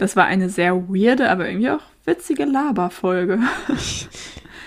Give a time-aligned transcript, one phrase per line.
[0.00, 3.38] Das war eine sehr weirde, aber irgendwie auch witzige Laberfolge.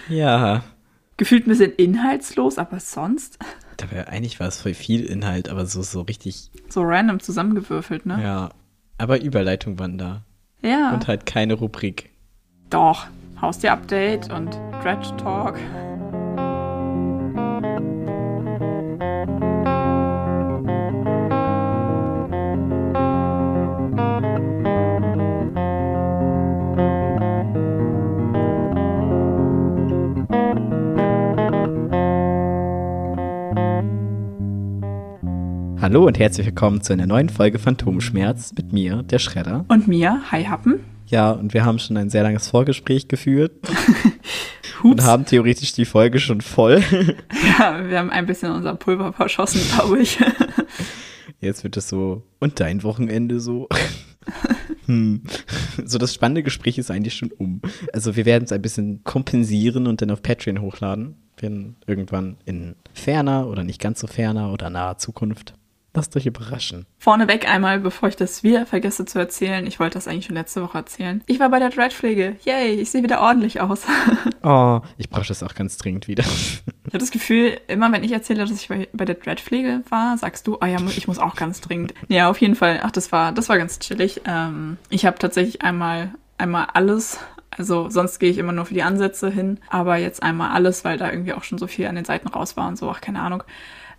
[0.10, 0.66] Ja.
[1.16, 3.40] Gefühlt ein bisschen inhaltslos, aber sonst
[3.78, 6.52] Dabei eigentlich war es voll viel Inhalt, aber so, so richtig.
[6.68, 8.22] so random zusammengewürfelt, ne?
[8.22, 8.50] Ja.
[8.98, 10.26] Aber Überleitung waren da.
[10.62, 10.94] Ja.
[10.94, 12.10] Und halt keine Rubrik.
[12.70, 13.08] Doch.
[13.42, 15.58] Haustier-Update und Dredge Talk.
[35.94, 39.64] Hallo und herzlich willkommen zu einer neuen Folge Phantomschmerz mit mir, der Schredder.
[39.68, 40.80] Und mir, Hi Happen.
[41.06, 43.52] Ja, und wir haben schon ein sehr langes Vorgespräch geführt
[44.84, 46.82] und haben theoretisch die Folge schon voll.
[47.60, 50.18] Ja, wir haben ein bisschen unser Pulver verschossen, glaube ich.
[51.40, 53.70] Jetzt wird es so, und dein Wochenende so.
[54.88, 55.22] hm.
[55.86, 57.62] So, das spannende Gespräch ist eigentlich schon um.
[57.94, 61.18] Also, wir werden es ein bisschen kompensieren und dann auf Patreon hochladen.
[61.38, 65.54] Werden irgendwann in ferner oder nicht ganz so ferner oder naher Zukunft.
[65.96, 66.88] Lasst euch überraschen.
[66.98, 69.68] Vorneweg einmal, bevor ich das wieder vergesse zu erzählen.
[69.68, 71.22] Ich wollte das eigentlich schon letzte Woche erzählen.
[71.28, 72.36] Ich war bei der Dreadpflege.
[72.44, 73.84] Yay, ich sehe wieder ordentlich aus.
[74.46, 76.26] Oh, ich brauche das auch ganz dringend wieder.
[76.26, 80.48] Ich habe das Gefühl, immer wenn ich erzähle, dass ich bei, der Dreadpflege war, sagst
[80.48, 81.94] du, oh ja, ich muss auch ganz dringend.
[82.10, 82.82] Ja, auf jeden Fall.
[82.84, 84.22] Ach, das war, das war ganz chillig.
[84.26, 87.20] Ähm, ich habe tatsächlich einmal, einmal alles.
[87.52, 90.98] Also sonst gehe ich immer nur für die Ansätze hin, aber jetzt einmal alles, weil
[90.98, 93.22] da irgendwie auch schon so viel an den Seiten raus war und so, ach keine
[93.22, 93.44] Ahnung.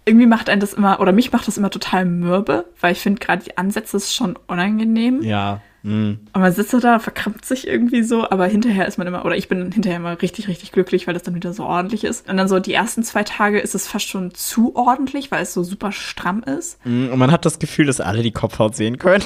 [0.07, 3.21] Irgendwie macht einen das immer, oder mich macht das immer total mürbe, weil ich finde
[3.21, 5.23] gerade die Ansätze ist schon unangenehm.
[5.23, 5.63] Ja.
[5.83, 6.19] hm.
[6.33, 9.49] Und man sitzt da, verkrampft sich irgendwie so, aber hinterher ist man immer, oder ich
[9.49, 12.29] bin hinterher immer richtig, richtig glücklich, weil das dann wieder so ordentlich ist.
[12.29, 15.55] Und dann so die ersten zwei Tage ist es fast schon zu ordentlich, weil es
[15.55, 16.79] so super stramm ist.
[16.85, 19.25] Hm, Und man hat das Gefühl, dass alle die Kopfhaut sehen können.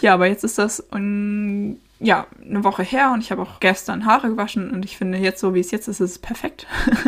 [0.00, 4.06] Ja, aber jetzt ist das um, ja, eine Woche her und ich habe auch gestern
[4.06, 6.66] Haare gewaschen und ich finde jetzt so, wie es jetzt ist, ist es perfekt.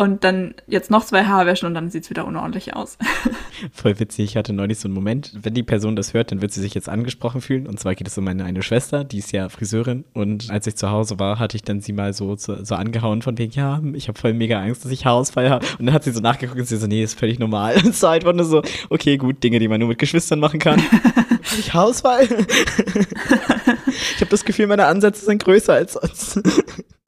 [0.00, 2.96] Und dann jetzt noch zwei Haarwäschen und dann sieht es wieder unordentlich aus.
[3.74, 6.54] Voll witzig, ich hatte neulich so einen Moment, wenn die Person das hört, dann wird
[6.54, 7.66] sie sich jetzt angesprochen fühlen.
[7.66, 10.06] Und zwar geht es um meine eine Schwester, die ist ja Friseurin.
[10.14, 13.20] Und als ich zu Hause war, hatte ich dann sie mal so, so, so angehauen
[13.20, 15.66] von wegen, ja, ich habe voll mega Angst, dass ich Haarausfall habe.
[15.78, 17.74] Und dann hat sie so nachgeguckt und sie so, nee, ist völlig normal.
[17.84, 20.60] Und es war einfach nur so, okay, gut, Dinge, die man nur mit Geschwistern machen
[20.60, 20.80] kann.
[20.92, 22.26] Hab ich Haarausfall?
[24.14, 26.40] ich habe das Gefühl, meine Ansätze sind größer als sonst.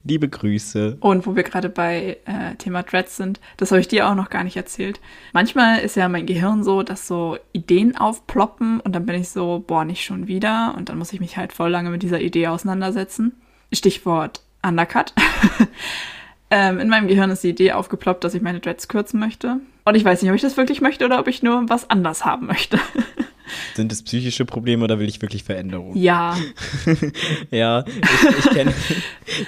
[0.05, 0.97] Liebe Grüße.
[0.99, 4.29] Und wo wir gerade bei äh, Thema Dreads sind, das habe ich dir auch noch
[4.29, 4.99] gar nicht erzählt.
[5.31, 9.63] Manchmal ist ja mein Gehirn so, dass so Ideen aufploppen und dann bin ich so,
[9.65, 10.75] boah, nicht schon wieder.
[10.77, 13.33] Und dann muss ich mich halt voll lange mit dieser Idee auseinandersetzen.
[13.71, 15.13] Stichwort Undercut.
[16.51, 19.61] ähm, in meinem Gehirn ist die Idee aufgeploppt, dass ich meine Dreads kürzen möchte.
[19.85, 22.25] Und ich weiß nicht, ob ich das wirklich möchte oder ob ich nur was anders
[22.25, 22.77] haben möchte.
[23.75, 25.95] Sind es psychische Probleme oder will ich wirklich Veränderung?
[25.95, 26.37] ja,
[27.51, 28.73] Ja, ich, ich kenne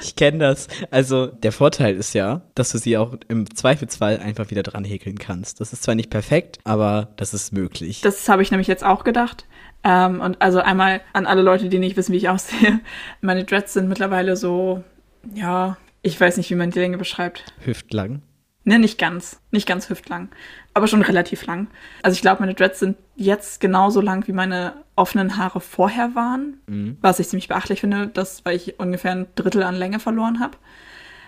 [0.01, 0.67] ich kenn das.
[0.91, 5.17] Also der Vorteil ist ja, dass du sie auch im Zweifelsfall einfach wieder dran häkeln
[5.17, 5.61] kannst.
[5.61, 8.01] Das ist zwar nicht perfekt, aber das ist möglich.
[8.01, 9.45] Das habe ich nämlich jetzt auch gedacht.
[9.83, 12.79] Ähm, und also einmal an alle Leute, die nicht wissen, wie ich aussehe.
[13.21, 14.83] Meine Dreads sind mittlerweile so,
[15.33, 17.43] ja, ich weiß nicht, wie man die Länge beschreibt.
[17.63, 18.21] Hüftlang.
[18.65, 19.39] Ne, nicht ganz.
[19.51, 20.29] Nicht ganz hüftlang.
[20.73, 21.67] Aber schon relativ lang.
[22.01, 26.57] Also ich glaube, meine Dreads sind jetzt genauso lang, wie meine offenen Haare vorher waren.
[27.01, 30.57] Was ich ziemlich beachtlich finde, das, weil ich ungefähr ein Drittel an Länge verloren habe.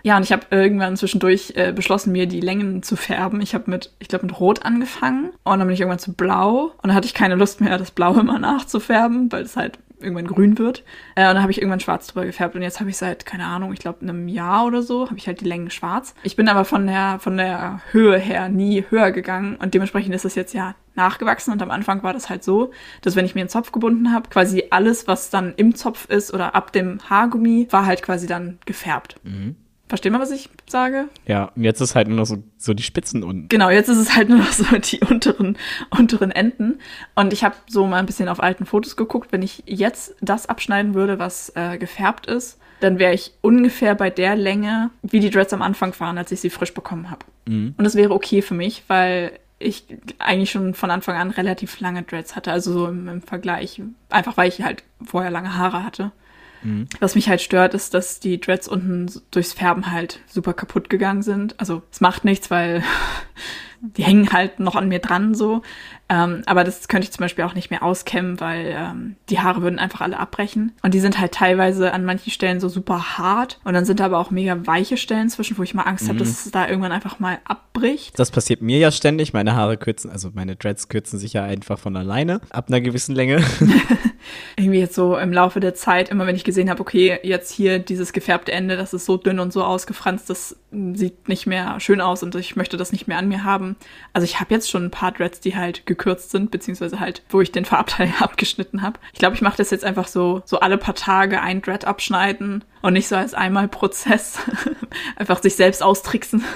[0.04, 3.42] Ja, und ich habe irgendwann zwischendurch äh, beschlossen, mir die Längen zu färben.
[3.42, 6.72] Ich habe mit, ich glaube, mit Rot angefangen und dann bin ich irgendwann zu Blau
[6.78, 10.28] und dann hatte ich keine Lust mehr, das Blau immer nachzufärben, weil es halt irgendwann
[10.28, 10.84] grün wird.
[11.16, 13.46] Äh, und dann habe ich irgendwann schwarz drüber gefärbt und jetzt habe ich seit, keine
[13.46, 16.14] Ahnung, ich glaube, einem Jahr oder so, habe ich halt die Längen schwarz.
[16.24, 20.26] Ich bin aber von der, von der Höhe her nie höher gegangen und dementsprechend ist
[20.26, 22.72] das jetzt ja nachgewachsen und am Anfang war das halt so,
[23.02, 26.34] dass wenn ich mir einen Zopf gebunden habe, quasi alles, was dann im Zopf ist
[26.34, 29.16] oder ab dem Haargummi, war halt quasi dann gefärbt.
[29.88, 31.06] Verstehen wir, was ich sage?
[31.26, 33.48] Ja, und jetzt ist halt nur noch so, so die Spitzen unten.
[33.48, 35.58] Genau, jetzt ist es halt nur noch so die unteren,
[35.90, 36.80] unteren Enden.
[37.16, 39.32] Und ich habe so mal ein bisschen auf alten Fotos geguckt.
[39.32, 44.10] Wenn ich jetzt das abschneiden würde, was äh, gefärbt ist, dann wäre ich ungefähr bei
[44.10, 47.26] der Länge, wie die Dreads am Anfang waren, als ich sie frisch bekommen habe.
[47.78, 49.86] Und das wäre okay für mich, weil ich
[50.20, 52.52] eigentlich schon von Anfang an relativ lange Dreads hatte.
[52.52, 53.82] Also so im, im Vergleich.
[54.10, 56.12] Einfach weil ich halt vorher lange Haare hatte.
[57.00, 61.22] Was mich halt stört, ist, dass die Dreads unten durchs Färben halt super kaputt gegangen
[61.22, 61.60] sind.
[61.60, 62.84] Also es macht nichts, weil
[63.82, 65.62] die hängen halt noch an mir dran so.
[66.10, 69.62] Ähm, aber das könnte ich zum Beispiel auch nicht mehr auskämmen, weil ähm, die Haare
[69.62, 70.72] würden einfach alle abbrechen.
[70.82, 73.60] Und die sind halt teilweise an manchen Stellen so super hart.
[73.66, 76.20] Und dann sind da aber auch mega weiche Stellen zwischen, wo ich mal Angst habe,
[76.20, 78.18] dass es da irgendwann einfach mal abbricht.
[78.18, 79.34] Das passiert mir ja ständig.
[79.34, 83.14] Meine Haare kürzen, also meine Dreads kürzen sich ja einfach von alleine ab einer gewissen
[83.14, 83.44] Länge.
[84.56, 87.80] irgendwie jetzt so im Laufe der Zeit, immer wenn ich gesehen habe, okay, jetzt hier
[87.80, 90.58] dieses gefärbte Ende, das ist so dünn und so ausgefranst, das
[90.94, 93.67] sieht nicht mehr schön aus und ich möchte das nicht mehr an mir haben.
[94.14, 97.42] Also ich habe jetzt schon ein paar Dreads, die halt gekürzt sind, beziehungsweise halt, wo
[97.42, 99.00] ich den Farbteil abgeschnitten habe.
[99.14, 102.64] Ich glaube, ich mache das jetzt einfach so, so alle paar Tage ein Dread abschneiden
[102.82, 104.40] und nicht so als einmal Prozess.
[105.16, 106.44] einfach sich selbst austricksen.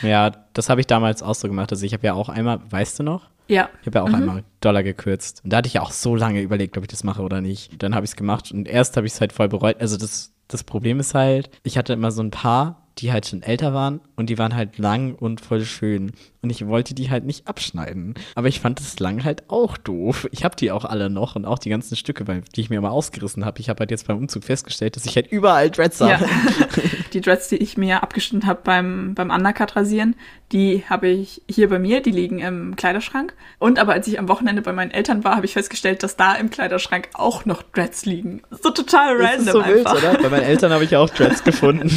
[0.00, 1.70] Ja, das habe ich damals auch so gemacht.
[1.70, 3.28] Also ich habe ja auch einmal, weißt du noch?
[3.48, 3.68] Ja.
[3.82, 4.14] Ich habe ja auch mhm.
[4.14, 5.42] einmal Dollar gekürzt.
[5.44, 7.82] Und da hatte ich ja auch so lange überlegt, ob ich das mache oder nicht.
[7.82, 9.80] Dann habe ich es gemacht und erst habe ich es halt voll bereut.
[9.80, 13.42] Also das, das Problem ist halt, ich hatte immer so ein paar, die halt schon
[13.42, 16.12] älter waren und die waren halt lang und voll schön.
[16.46, 18.14] Und ich wollte die halt nicht abschneiden.
[18.36, 20.28] Aber ich fand das lang halt auch doof.
[20.30, 22.90] Ich habe die auch alle noch und auch die ganzen Stücke, die ich mir mal
[22.90, 23.58] ausgerissen habe.
[23.58, 26.12] Ich habe halt jetzt beim Umzug festgestellt, dass ich halt überall Dreads habe.
[26.12, 26.20] Ja.
[27.12, 30.14] die Dreads, die ich mir abgeschnitten habe beim, beim Undercut rasieren,
[30.52, 33.34] die habe ich hier bei mir, die liegen im Kleiderschrank.
[33.58, 36.36] Und aber als ich am Wochenende bei meinen Eltern war, habe ich festgestellt, dass da
[36.36, 38.42] im Kleiderschrank auch noch Dreads liegen.
[38.62, 39.94] So total random das ist so einfach.
[39.94, 40.22] Wild, oder?
[40.22, 41.90] Bei meinen Eltern habe ich auch Dreads gefunden.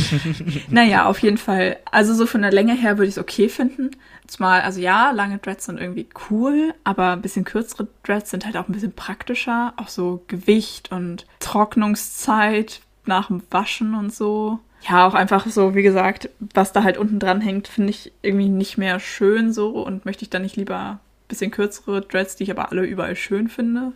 [0.69, 1.78] naja, auf jeden Fall.
[1.92, 3.92] Also so von der Länge her würde ich es okay finden.
[4.30, 8.58] Zumal, also ja, lange Dreads sind irgendwie cool, aber ein bisschen kürzere Dreads sind halt
[8.58, 9.74] auch ein bisschen praktischer.
[9.78, 15.81] Auch so Gewicht und Trocknungszeit nach dem Waschen und so ja, auch einfach so, wie
[15.81, 20.06] gesagt, was da halt unten dran hängt, finde ich irgendwie nicht mehr schön so und
[20.06, 23.50] möchte ich dann nicht lieber ein bisschen kürzere Dreads, die ich aber alle überall schön
[23.50, 23.92] finde.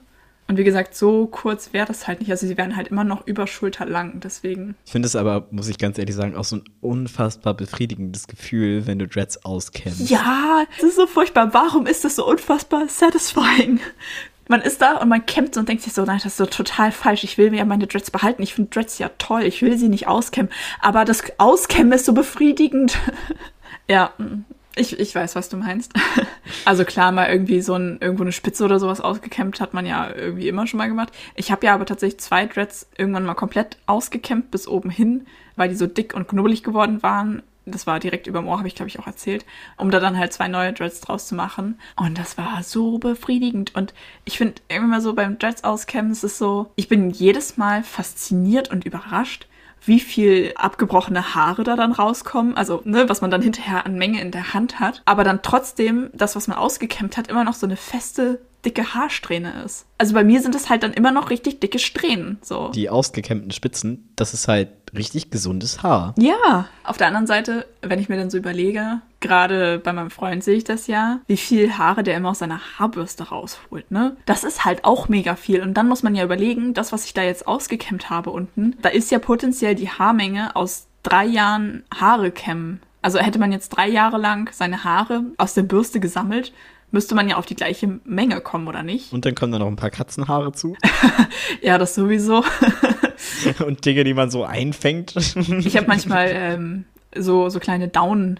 [0.53, 2.29] Und wie gesagt, so kurz wäre das halt nicht.
[2.29, 4.75] Also sie wären halt immer noch über Schulter lang, deswegen.
[4.85, 8.85] Ich finde es aber, muss ich ganz ehrlich sagen, auch so ein unfassbar befriedigendes Gefühl,
[8.85, 10.11] wenn du Dreads auskennst.
[10.11, 11.55] Ja, das ist so furchtbar.
[11.55, 13.79] Warum ist das so unfassbar satisfying?
[14.47, 16.91] man ist da und man kämpft und denkt sich so, nein, das ist so total
[16.91, 17.23] falsch.
[17.23, 18.43] Ich will mir ja meine Dreads behalten.
[18.43, 19.41] Ich finde Dreads ja toll.
[19.45, 20.51] Ich will sie nicht auskämmen.
[20.81, 22.99] Aber das Auskämmen ist so befriedigend.
[23.89, 24.11] ja,
[24.75, 25.93] ich, ich weiß, was du meinst.
[26.65, 30.13] also klar, mal irgendwie so ein, irgendwo eine Spitze oder sowas ausgekämmt hat man ja
[30.13, 31.11] irgendwie immer schon mal gemacht.
[31.35, 35.69] Ich habe ja aber tatsächlich zwei Dreads irgendwann mal komplett ausgekämmt bis oben hin, weil
[35.69, 38.75] die so dick und knubbelig geworden waren das war direkt über dem Ohr, habe ich
[38.75, 39.45] glaube ich auch erzählt,
[39.77, 41.79] um da dann halt zwei neue Dreads draus zu machen.
[41.95, 43.73] Und das war so befriedigend.
[43.75, 43.93] Und
[44.25, 48.69] ich finde immer so beim Dreads auskämmen, es ist so, ich bin jedes Mal fasziniert
[48.69, 49.47] und überrascht,
[49.85, 52.55] wie viel abgebrochene Haare da dann rauskommen.
[52.55, 55.01] Also, ne, was man dann hinterher an Menge in der Hand hat.
[55.05, 59.63] Aber dann trotzdem, das, was man ausgekämmt hat, immer noch so eine feste dicke Haarsträhne
[59.65, 59.85] ist.
[59.97, 62.37] Also bei mir sind es halt dann immer noch richtig dicke Strähnen.
[62.41, 62.69] So.
[62.69, 66.15] Die ausgekämmten Spitzen, das ist halt richtig gesundes Haar.
[66.17, 66.67] Ja.
[66.83, 70.57] Auf der anderen Seite, wenn ich mir dann so überlege, gerade bei meinem Freund sehe
[70.57, 74.15] ich das ja, wie viel Haare der immer aus seiner Haarbürste rausholt, ne?
[74.27, 75.61] Das ist halt auch mega viel.
[75.61, 78.89] Und dann muss man ja überlegen, das, was ich da jetzt ausgekämmt habe unten, da
[78.89, 82.81] ist ja potenziell die Haarmenge aus drei Jahren Haare kämmen.
[83.01, 86.53] Also hätte man jetzt drei Jahre lang seine Haare aus der Bürste gesammelt,
[86.91, 89.11] müsste man ja auf die gleiche Menge kommen, oder nicht?
[89.11, 90.75] Und dann kommen da noch ein paar Katzenhaare zu.
[91.61, 92.43] ja, das sowieso.
[93.65, 95.15] Und Dinge, die man so einfängt.
[95.15, 96.85] ich habe manchmal ähm,
[97.15, 98.39] so, so kleine Daunen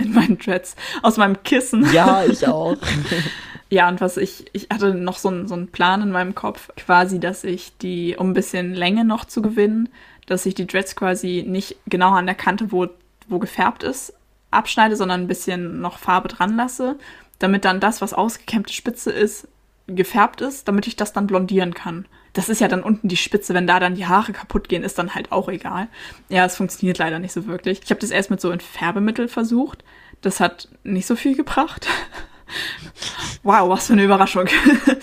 [0.00, 1.92] in meinen Dreads aus meinem Kissen.
[1.92, 2.76] Ja, ich auch.
[3.70, 6.70] ja, und was ich, ich hatte noch so einen, so einen Plan in meinem Kopf,
[6.76, 9.88] quasi, dass ich die, um ein bisschen Länge noch zu gewinnen,
[10.26, 12.88] dass ich die Dreads quasi nicht genau an der Kante, wo,
[13.28, 14.12] wo gefärbt ist,
[14.50, 16.96] abschneide, sondern ein bisschen noch Farbe dran lasse
[17.40, 19.48] damit dann das, was ausgekämmte Spitze ist,
[19.88, 22.06] gefärbt ist, damit ich das dann blondieren kann.
[22.32, 24.98] Das ist ja dann unten die Spitze, wenn da dann die Haare kaputt gehen, ist
[24.98, 25.88] dann halt auch egal.
[26.28, 27.80] Ja, es funktioniert leider nicht so wirklich.
[27.84, 29.84] Ich habe das erst mit so ein Färbemittel versucht.
[30.20, 31.88] Das hat nicht so viel gebracht.
[33.42, 34.46] wow, was für eine Überraschung.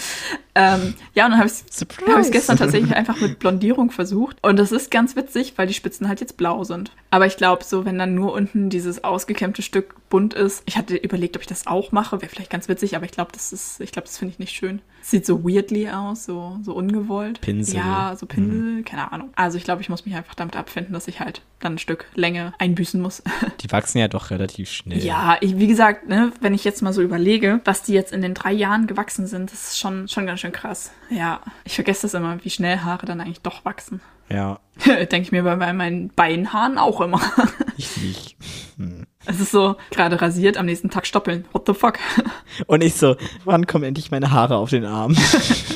[0.56, 4.38] ähm, ja, und dann habe ich es gestern tatsächlich einfach mit Blondierung versucht.
[4.42, 6.92] Und das ist ganz witzig, weil die Spitzen halt jetzt blau sind.
[7.10, 10.96] Aber ich glaube, so, wenn dann nur unten dieses ausgekämmte Stück bunt ist, ich hatte
[10.96, 13.80] überlegt, ob ich das auch mache, wäre vielleicht ganz witzig, aber ich glaube, das ist,
[13.82, 14.82] ich glaube, das finde ich nicht schön.
[15.02, 17.42] Sieht so weirdly aus, so, so ungewollt.
[17.42, 17.78] Pinsel.
[17.78, 18.86] Ja, so Pinsel, mhm.
[18.86, 19.30] keine Ahnung.
[19.36, 22.06] Also ich glaube, ich muss mich einfach damit abfinden, dass ich halt dann ein Stück
[22.14, 23.24] Länge einbüßen muss.
[23.62, 25.04] Die wachsen ja doch relativ schnell.
[25.04, 28.22] Ja, ich, wie gesagt, ne, wenn ich jetzt mal so überlege, was die jetzt in
[28.22, 30.92] den drei Jahren gewachsen sind, das ist schon, schon ganz schön krass.
[31.10, 34.02] Ja, ich vergesse das immer, wie schnell Haare dann eigentlich doch wachsen.
[34.30, 34.60] Ja.
[34.86, 37.22] Denke ich mir bei meinen Beinhaaren auch immer.
[37.78, 38.38] ich nicht.
[38.78, 39.06] Hm.
[39.26, 41.46] Es ist so, gerade rasiert, am nächsten Tag stoppeln.
[41.52, 42.00] What the fuck?
[42.68, 45.16] Und ich so, wann kommen endlich meine Haare auf den Arm?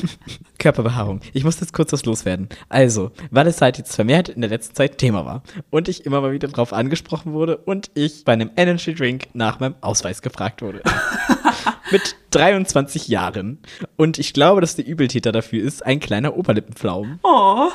[0.58, 1.20] Körperbehaarung.
[1.32, 2.48] Ich muss jetzt kurz was loswerden.
[2.68, 6.20] Also, weil es halt jetzt vermehrt in der letzten Zeit Thema war und ich immer
[6.20, 10.62] mal wieder drauf angesprochen wurde und ich bei einem Energy Drink nach meinem Ausweis gefragt
[10.62, 10.82] wurde.
[11.90, 13.58] Mit 23 Jahren.
[13.96, 17.18] Und ich glaube, dass der Übeltäter dafür ist ein kleiner Oberlippenpflaumen.
[17.22, 17.68] Oh.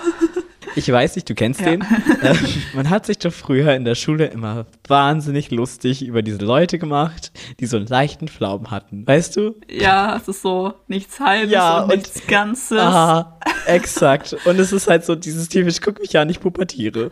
[0.77, 1.71] Ich weiß nicht, du kennst ja.
[1.71, 1.81] den.
[1.81, 2.35] Äh,
[2.75, 7.31] man hat sich doch früher in der Schule immer wahnsinnig lustig über diese Leute gemacht,
[7.59, 9.05] die so einen leichten Pflaumen hatten.
[9.07, 9.55] Weißt du?
[9.69, 12.77] Ja, es ist so nichts Halbes ja, und, und nichts Ganzes.
[12.77, 13.39] Aha.
[13.65, 14.35] Exakt.
[14.45, 17.09] Und es ist halt so dieses typisch, guck mich an, ich pubertiere.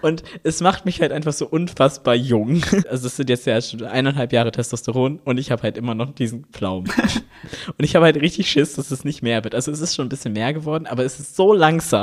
[0.00, 2.62] Und es macht mich halt einfach so unfassbar jung.
[2.88, 6.14] Also es sind jetzt ja schon eineinhalb Jahre Testosteron und ich habe halt immer noch
[6.14, 6.92] diesen Pflaumen.
[7.78, 9.54] Und ich habe halt richtig Schiss, dass es nicht mehr wird.
[9.54, 11.95] Also es ist schon ein bisschen mehr geworden, aber es ist so langsam.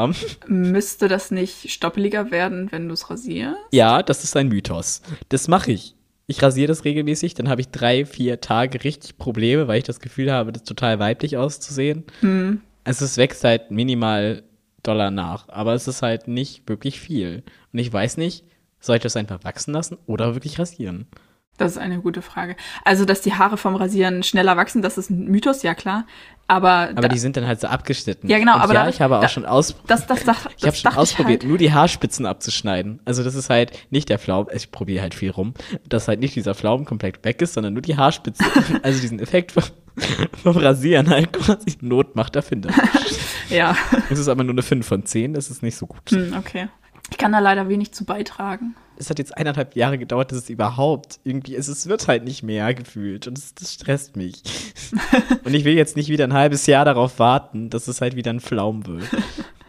[0.48, 3.58] Müsste das nicht stoppeliger werden, wenn du es rasierst?
[3.72, 5.02] Ja, das ist ein Mythos.
[5.30, 5.96] Das mache ich.
[6.26, 10.00] Ich rasiere das regelmäßig, dann habe ich drei, vier Tage richtig Probleme, weil ich das
[10.00, 12.06] Gefühl habe, das total weiblich auszusehen.
[12.22, 12.62] Hm.
[12.86, 14.44] Also es wächst halt minimal
[14.84, 17.44] Dollar nach, aber es ist halt nicht wirklich viel.
[17.72, 18.46] Und ich weiß nicht,
[18.80, 21.08] soll ich das einfach wachsen lassen oder wirklich rasieren?
[21.58, 22.56] Das ist eine gute Frage.
[22.84, 26.06] Also, dass die Haare vom Rasieren schneller wachsen, das ist ein Mythos, ja klar.
[26.48, 28.28] Aber, Aber da, die sind dann halt so abgeschnitten.
[28.28, 30.38] Ja, genau, Und aber ja, da- ich habe auch da- schon aus das, das, das,
[30.58, 31.50] ich habe schon dachte ausprobiert, halt.
[31.50, 33.00] nur die Haarspitzen abzuschneiden.
[33.06, 35.54] Also das ist halt nicht der Pflaumen, ich probiere halt viel rum,
[35.88, 38.44] dass halt nicht dieser Pflaumen komplett weg ist, sondern nur die Haarspitze.
[38.84, 39.64] also diesen Effekt vom,
[40.44, 42.74] vom Rasieren halt quasi Not macht erfindet.
[43.50, 43.76] Ja,
[44.10, 46.10] Es ist aber nur eine 5 von 10, das ist nicht so gut.
[46.10, 46.70] hm, okay.
[47.10, 48.76] Ich kann da leider wenig zu beitragen.
[48.96, 51.68] Es hat jetzt eineinhalb Jahre gedauert, dass es überhaupt irgendwie ist.
[51.68, 54.42] Es wird halt nicht mehr gefühlt und das, das stresst mich.
[55.44, 58.32] und ich will jetzt nicht wieder ein halbes Jahr darauf warten, dass es halt wieder
[58.32, 59.10] ein Pflaumen wird.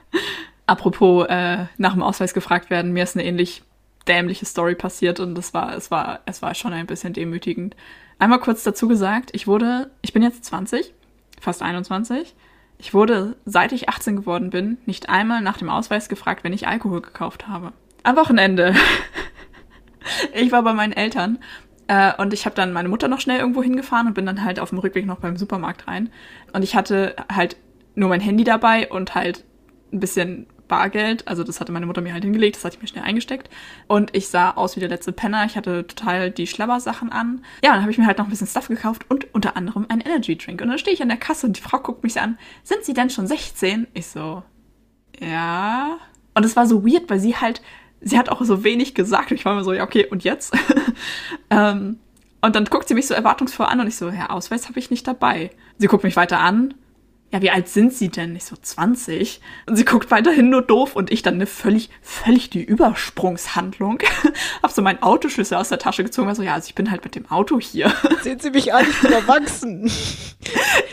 [0.66, 3.62] Apropos äh, nach dem Ausweis gefragt werden, mir ist eine ähnlich
[4.08, 7.74] dämliche Story passiert und das war, es war, es war schon ein bisschen demütigend.
[8.18, 10.94] Einmal kurz dazu gesagt, ich wurde, ich bin jetzt 20,
[11.40, 12.34] fast 21.
[12.78, 16.68] Ich wurde, seit ich 18 geworden bin, nicht einmal nach dem Ausweis gefragt, wenn ich
[16.68, 17.72] Alkohol gekauft habe.
[18.02, 18.74] Am Wochenende.
[20.34, 21.38] ich war bei meinen Eltern
[21.88, 24.58] äh, und ich habe dann meine Mutter noch schnell irgendwo hingefahren und bin dann halt
[24.60, 26.10] auf dem Rückweg noch beim Supermarkt rein.
[26.52, 27.56] Und ich hatte halt
[27.94, 29.44] nur mein Handy dabei und halt
[29.92, 31.26] ein bisschen Bargeld.
[31.28, 33.50] Also das hatte meine Mutter mir halt hingelegt, das hatte ich mir schnell eingesteckt.
[33.86, 35.44] Und ich sah aus wie der letzte Penner.
[35.44, 37.44] Ich hatte total die Schlabbersachen an.
[37.64, 40.00] Ja, dann habe ich mir halt noch ein bisschen Stuff gekauft und unter anderem einen
[40.00, 40.60] Energy Drink.
[40.60, 42.38] Und dann stehe ich an der Kasse und die Frau guckt mich an.
[42.62, 43.86] Sind Sie denn schon 16?
[43.94, 44.42] Ich so,
[45.20, 45.98] ja.
[46.34, 47.62] Und es war so weird, weil sie halt,
[48.00, 49.30] sie hat auch so wenig gesagt.
[49.30, 50.54] Ich war mir so, ja, okay, und jetzt?
[51.50, 51.98] ähm,
[52.40, 54.90] und dann guckt sie mich so erwartungsvoll an und ich so, ja, Ausweis habe ich
[54.90, 55.50] nicht dabei.
[55.78, 56.74] Sie guckt mich weiter an.
[57.34, 58.36] Ja, wie alt sind Sie denn?
[58.36, 59.40] Ich so, 20.
[59.66, 63.98] Und sie guckt weiterhin nur doof und ich dann eine völlig, völlig die Übersprungshandlung.
[64.62, 67.02] hab so meinen Autoschlüssel aus der Tasche gezogen, war so, ja, also ich bin halt
[67.02, 67.92] mit dem Auto hier.
[68.22, 69.90] Sehen Sie mich an, ich bin erwachsen.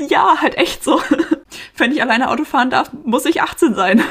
[0.09, 0.99] ja, halt echt so.
[1.77, 4.01] Wenn ich alleine Auto fahren darf, muss ich 18 sein.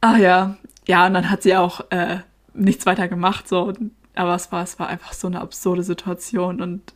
[0.00, 0.58] Ach ja.
[0.86, 2.18] Ja, und dann hat sie auch äh,
[2.52, 3.72] nichts weiter gemacht, so.
[4.14, 6.94] Aber es war, es war einfach so eine absurde Situation und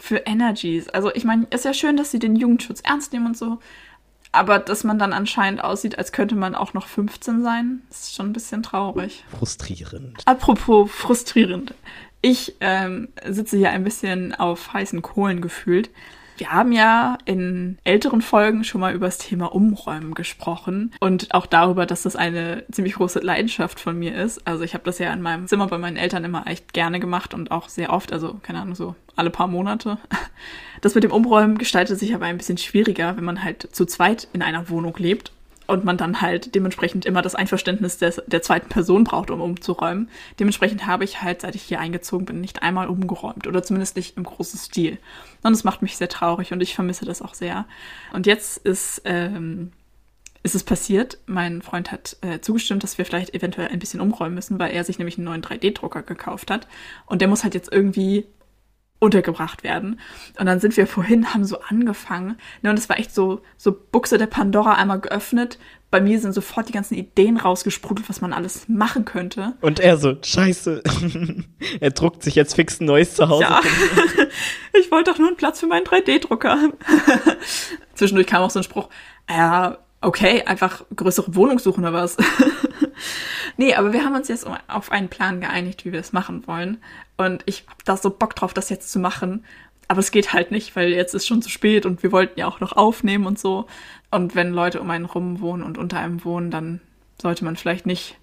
[0.00, 0.88] für Energies.
[0.88, 3.58] Also ich meine, ist ja schön, dass sie den Jugendschutz ernst nehmen und so.
[4.32, 8.30] Aber dass man dann anscheinend aussieht, als könnte man auch noch 15 sein, ist schon
[8.30, 9.24] ein bisschen traurig.
[9.38, 10.22] Frustrierend.
[10.24, 11.74] Apropos frustrierend.
[12.22, 15.90] Ich ähm, sitze hier ein bisschen auf heißen Kohlen gefühlt.
[16.42, 21.46] Wir haben ja in älteren Folgen schon mal über das Thema Umräumen gesprochen und auch
[21.46, 24.44] darüber, dass das eine ziemlich große Leidenschaft von mir ist.
[24.44, 27.32] Also ich habe das ja in meinem Zimmer bei meinen Eltern immer echt gerne gemacht
[27.32, 29.98] und auch sehr oft, also keine Ahnung, so alle paar Monate.
[30.80, 34.26] Das mit dem Umräumen gestaltet sich aber ein bisschen schwieriger, wenn man halt zu zweit
[34.32, 35.30] in einer Wohnung lebt
[35.72, 40.10] und man dann halt dementsprechend immer das Einverständnis des, der zweiten Person braucht, um umzuräumen.
[40.38, 44.18] Dementsprechend habe ich halt, seit ich hier eingezogen bin, nicht einmal umgeräumt oder zumindest nicht
[44.18, 44.98] im großen Stil.
[45.42, 47.64] Und es macht mich sehr traurig und ich vermisse das auch sehr.
[48.12, 49.72] Und jetzt ist, ähm,
[50.42, 51.18] ist es passiert.
[51.24, 54.84] Mein Freund hat äh, zugestimmt, dass wir vielleicht eventuell ein bisschen umräumen müssen, weil er
[54.84, 56.68] sich nämlich einen neuen 3D-Drucker gekauft hat.
[57.06, 58.26] Und der muss halt jetzt irgendwie
[59.02, 59.98] untergebracht werden.
[60.38, 62.38] Und dann sind wir vorhin, haben so angefangen.
[62.62, 65.58] Ne, und es war echt so, so Buchse der Pandora einmal geöffnet.
[65.90, 69.54] Bei mir sind sofort die ganzen Ideen rausgesprudelt, was man alles machen könnte.
[69.60, 70.84] Und er so, scheiße.
[71.80, 73.42] er druckt sich jetzt fix ein neues Zuhause.
[73.42, 73.60] Ja.
[74.80, 76.70] ich wollte doch nur einen Platz für meinen 3D-Drucker.
[77.94, 78.88] Zwischendurch kam auch so ein Spruch,
[79.28, 82.16] ja, okay, einfach größere Wohnung suchen oder was.
[83.56, 86.78] Nee, aber wir haben uns jetzt auf einen Plan geeinigt, wie wir es machen wollen.
[87.16, 89.44] Und ich hab da so Bock drauf, das jetzt zu machen.
[89.88, 92.46] Aber es geht halt nicht, weil jetzt ist schon zu spät und wir wollten ja
[92.46, 93.66] auch noch aufnehmen und so.
[94.10, 96.80] Und wenn Leute um einen rum wohnen und unter einem wohnen, dann
[97.20, 98.16] sollte man vielleicht nicht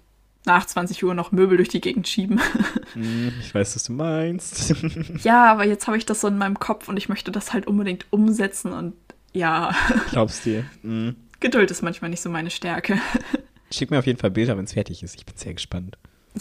[0.46, 2.40] nach 20 Uhr noch Möbel durch die Gegend schieben.
[2.94, 4.74] Hm, Ich weiß, was du meinst.
[5.22, 7.68] ja, aber jetzt habe ich das so in meinem Kopf und ich möchte das halt
[7.68, 8.94] unbedingt umsetzen und
[9.32, 9.72] ja,
[10.10, 10.64] Glaubst dir.
[10.82, 11.14] Hm.
[11.38, 12.98] Geduld ist manchmal nicht so meine Stärke.
[13.72, 15.16] Schick mir auf jeden Fall Bilder, wenn es fertig ist.
[15.16, 15.96] Ich bin sehr gespannt.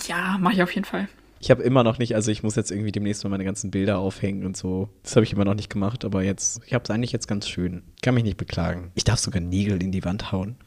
[0.07, 1.07] Ja, mache ich auf jeden Fall.
[1.41, 3.99] Ich habe immer noch nicht, also ich muss jetzt irgendwie demnächst mal meine ganzen Bilder
[3.99, 4.89] aufhängen und so.
[5.03, 7.47] Das habe ich immer noch nicht gemacht, aber jetzt, ich habe es eigentlich jetzt ganz
[7.47, 7.83] schön.
[8.01, 8.91] Kann mich nicht beklagen.
[8.95, 10.57] Ich darf sogar Nägel in die Wand hauen.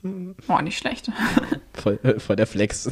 [0.49, 1.11] Oh, nicht schlecht.
[1.75, 2.89] Voll, äh, voll der Flex.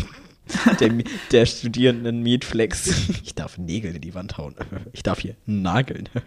[0.81, 0.91] Der,
[1.31, 3.09] der Studierenden Mietflex.
[3.23, 4.57] Ich darf Nägel in die Wand hauen.
[4.93, 6.09] Ich darf hier nageln.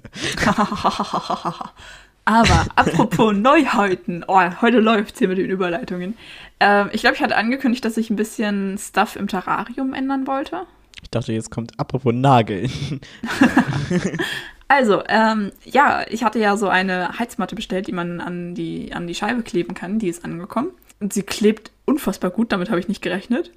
[2.25, 6.18] Aber apropos Neuheiten, oh, heute läuft's hier mit den Überleitungen.
[6.60, 10.65] Ähm, ich glaube, ich hatte angekündigt, dass ich ein bisschen Stuff im Terrarium ändern wollte.
[11.01, 12.72] Ich dachte, jetzt kommt apropos Nageln.
[14.68, 19.06] Also, ähm, ja, ich hatte ja so eine Heizmatte bestellt, die man an die, an
[19.06, 20.00] die Scheibe kleben kann.
[20.00, 20.72] Die ist angekommen.
[21.00, 23.51] Und sie klebt unfassbar gut, damit habe ich nicht gerechnet.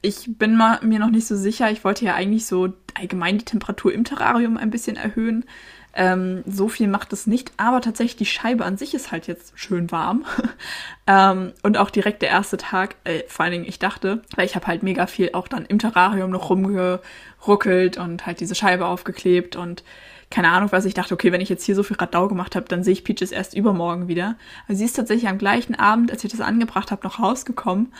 [0.00, 1.70] Ich bin mal, mir noch nicht so sicher.
[1.70, 5.44] Ich wollte ja eigentlich so allgemein die Temperatur im Terrarium ein bisschen erhöhen.
[5.94, 9.52] Ähm, so viel macht es nicht, aber tatsächlich die Scheibe an sich ist halt jetzt
[9.56, 10.24] schön warm.
[11.06, 14.54] ähm, und auch direkt der erste Tag, äh, vor allen Dingen ich dachte, weil ich
[14.54, 19.56] habe halt mega viel auch dann im Terrarium noch rumgeruckelt und halt diese Scheibe aufgeklebt
[19.56, 19.84] und
[20.30, 20.86] keine Ahnung was.
[20.86, 23.04] Ich dachte, okay, wenn ich jetzt hier so viel Radau gemacht habe, dann sehe ich
[23.04, 24.36] Peaches erst übermorgen wieder.
[24.66, 27.92] Aber sie ist tatsächlich am gleichen Abend, als ich das angebracht habe, noch rausgekommen.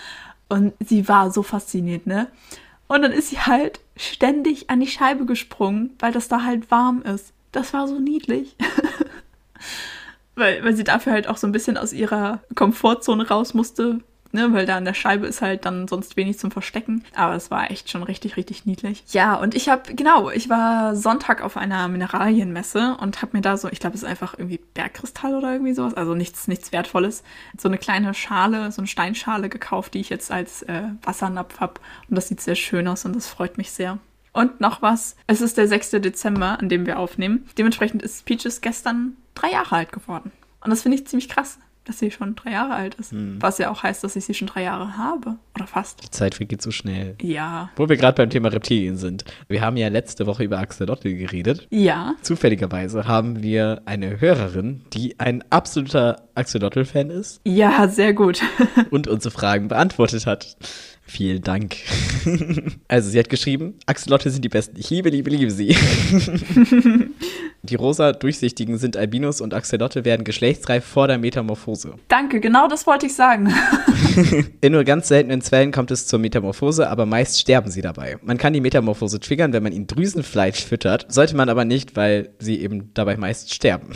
[0.49, 2.29] Und sie war so fasziniert, ne?
[2.89, 7.03] Und dann ist sie halt ständig an die Scheibe gesprungen, weil das da halt warm
[7.03, 7.33] ist.
[7.53, 8.57] Das war so niedlich.
[10.35, 14.01] weil, weil sie dafür halt auch so ein bisschen aus ihrer Komfortzone raus musste,
[14.33, 17.05] ne, weil da an der Scheibe ist halt dann sonst wenig zum Verstecken.
[17.15, 19.05] Aber es war echt schon richtig, richtig niedlich.
[19.13, 23.57] Ja, und ich habe, genau, ich war Sonntag auf einer Mineralienmesse und habe mir da
[23.57, 27.23] so, ich glaube, es ist einfach irgendwie Bergkristall oder irgendwie sowas, also nichts, nichts Wertvolles,
[27.59, 31.75] so eine kleine Schale, so eine Steinschale gekauft, die ich jetzt als äh, Wassernapf habe.
[32.09, 33.99] Und das sieht sehr schön aus und das freut mich sehr.
[34.33, 35.91] Und noch was, es ist der 6.
[35.91, 37.47] Dezember, an dem wir aufnehmen.
[37.59, 40.33] Dementsprechend ist Peaches gestern drei Jahre alt geworden.
[40.61, 43.13] Und das finde ich ziemlich krass dass sie schon drei Jahre alt ist.
[43.13, 43.39] Hm.
[43.41, 45.37] Was ja auch heißt, dass ich sie schon drei Jahre habe.
[45.55, 46.03] Oder fast.
[46.03, 47.17] Die Zeit vergeht so schnell.
[47.21, 47.71] Ja.
[47.77, 49.25] Wo wir gerade beim Thema Reptilien sind.
[49.49, 51.67] Wir haben ja letzte Woche über Axolotl geredet.
[51.71, 52.15] Ja.
[52.23, 57.41] Zufälligerweise haben wir eine Hörerin, die ein absoluter Axolotl-Fan ist.
[57.45, 58.41] Ja, sehr gut.
[58.91, 60.57] und unsere Fragen beantwortet hat.
[61.13, 61.77] Vielen Dank.
[62.89, 64.81] also, sie hat geschrieben, Axolotl sind die besten.
[64.81, 65.77] Ich liebe, liebe, liebe sie.
[67.63, 71.97] die rosa durchsichtigen sind Albinos und Axolotl werden geschlechtsreif vor der Metamorphose.
[72.09, 73.53] Danke, genau das wollte ich sagen.
[74.63, 78.17] In nur ganz seltenen Fällen kommt es zur Metamorphose, aber meist sterben sie dabei.
[78.23, 82.31] Man kann die Metamorphose triggern, wenn man ihnen Drüsenfleisch füttert, sollte man aber nicht, weil
[82.39, 83.91] sie eben dabei meist sterben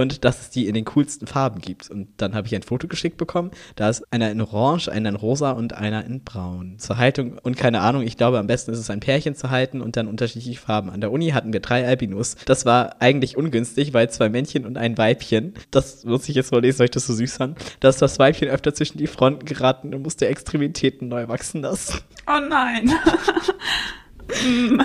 [0.00, 1.90] und dass es die in den coolsten Farben gibt.
[1.90, 3.50] Und dann habe ich ein Foto geschickt bekommen.
[3.76, 6.78] Da ist einer in Orange, einer in Rosa und einer in Braun.
[6.78, 9.80] Zur Haltung und keine Ahnung, ich glaube, am besten ist es ein Pärchen zu halten
[9.80, 10.90] und dann unterschiedliche Farben.
[10.90, 12.36] An der Uni hatten wir drei Albinos.
[12.46, 16.60] Das war eigentlich ungünstig, weil zwei Männchen und ein Weibchen, das muss ich jetzt mal
[16.60, 19.94] lesen, weil ich das so süß fand, dass das Weibchen öfter zwischen die Fronten geraten
[19.94, 22.00] und musste Extremitäten neu wachsen lassen.
[22.26, 22.92] Oh nein.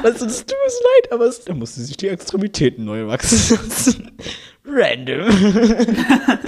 [0.03, 4.11] Also es tut mir leid, aber es, da musste sich die Extremitäten neu wachsen lassen.
[4.67, 5.27] Random.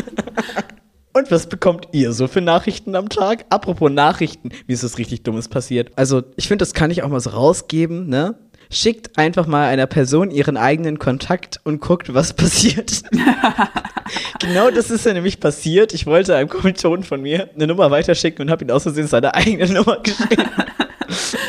[1.14, 3.46] Und was bekommt ihr so für Nachrichten am Tag?
[3.50, 5.92] Apropos Nachrichten, wie ist das richtig Dummes passiert?
[5.96, 8.36] Also, ich finde, das kann ich auch mal so rausgeben, ne?
[8.70, 13.02] Schickt einfach mal einer Person ihren eigenen Kontakt und guckt, was passiert.
[14.40, 15.94] genau das ist ja nämlich passiert.
[15.94, 19.34] Ich wollte einem Kommilitonen von mir eine Nummer weiterschicken und habe ihn aus Versehen seine
[19.34, 20.38] eigene Nummer geschickt.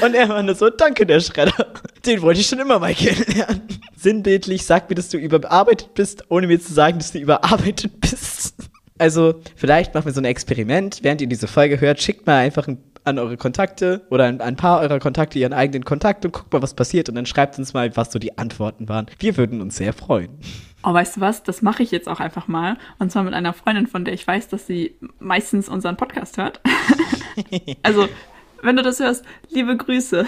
[0.03, 1.67] Und er war nur so, danke, der Schredder.
[2.07, 3.63] Den wollte ich schon immer mal kennenlernen.
[3.97, 8.55] Sinnbildlich sagt mir, dass du überarbeitet bist, ohne mir zu sagen, dass du überarbeitet bist.
[8.99, 11.01] Also, vielleicht machen wir so ein Experiment.
[11.03, 12.69] Während ihr diese Folge hört, schickt mal einfach
[13.05, 16.63] an eure Kontakte oder an ein paar eurer Kontakte ihren eigenen Kontakt und guckt mal,
[16.63, 17.09] was passiert.
[17.09, 19.07] Und dann schreibt uns mal, was so die Antworten waren.
[19.19, 20.31] Wir würden uns sehr freuen.
[20.85, 21.43] Oh, weißt du was?
[21.43, 22.77] Das mache ich jetzt auch einfach mal.
[22.99, 26.61] Und zwar mit einer Freundin, von der ich weiß, dass sie meistens unseren Podcast hört.
[27.83, 28.09] also,
[28.62, 30.27] wenn du das hörst, liebe Grüße.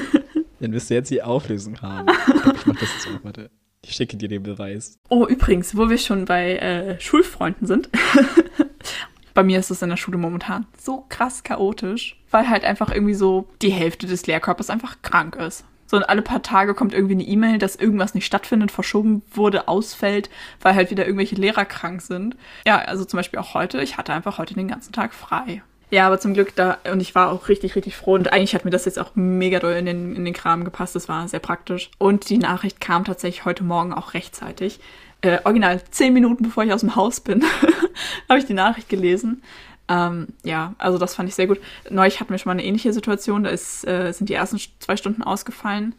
[0.60, 2.08] Dann wirst du jetzt die Auflösung haben.
[2.54, 3.50] Ich, mach das jetzt auch, warte.
[3.82, 4.98] Ich schicke dir den Beweis.
[5.10, 7.90] Oh, übrigens, wo wir schon bei äh, Schulfreunden sind.
[9.34, 13.14] bei mir ist es in der Schule momentan so krass chaotisch, weil halt einfach irgendwie
[13.14, 15.64] so die Hälfte des Lehrkörpers einfach krank ist.
[15.86, 19.68] So und alle paar Tage kommt irgendwie eine E-Mail, dass irgendwas nicht stattfindet, verschoben wurde,
[19.68, 20.30] ausfällt,
[20.62, 22.36] weil halt wieder irgendwelche Lehrer krank sind.
[22.66, 23.82] Ja, also zum Beispiel auch heute.
[23.82, 25.62] Ich hatte einfach heute den ganzen Tag frei.
[25.94, 28.14] Ja, aber zum Glück da, und ich war auch richtig, richtig froh.
[28.14, 30.96] Und eigentlich hat mir das jetzt auch mega doll in den, in den Kram gepasst.
[30.96, 31.88] Das war sehr praktisch.
[31.98, 34.80] Und die Nachricht kam tatsächlich heute Morgen auch rechtzeitig.
[35.20, 37.44] Äh, original zehn Minuten bevor ich aus dem Haus bin,
[38.28, 39.44] habe ich die Nachricht gelesen.
[39.86, 41.60] Ähm, ja, also das fand ich sehr gut.
[41.88, 43.44] Neulich hatten wir schon mal eine ähnliche Situation.
[43.44, 45.94] Da ist, äh, sind die ersten zwei Stunden ausgefallen.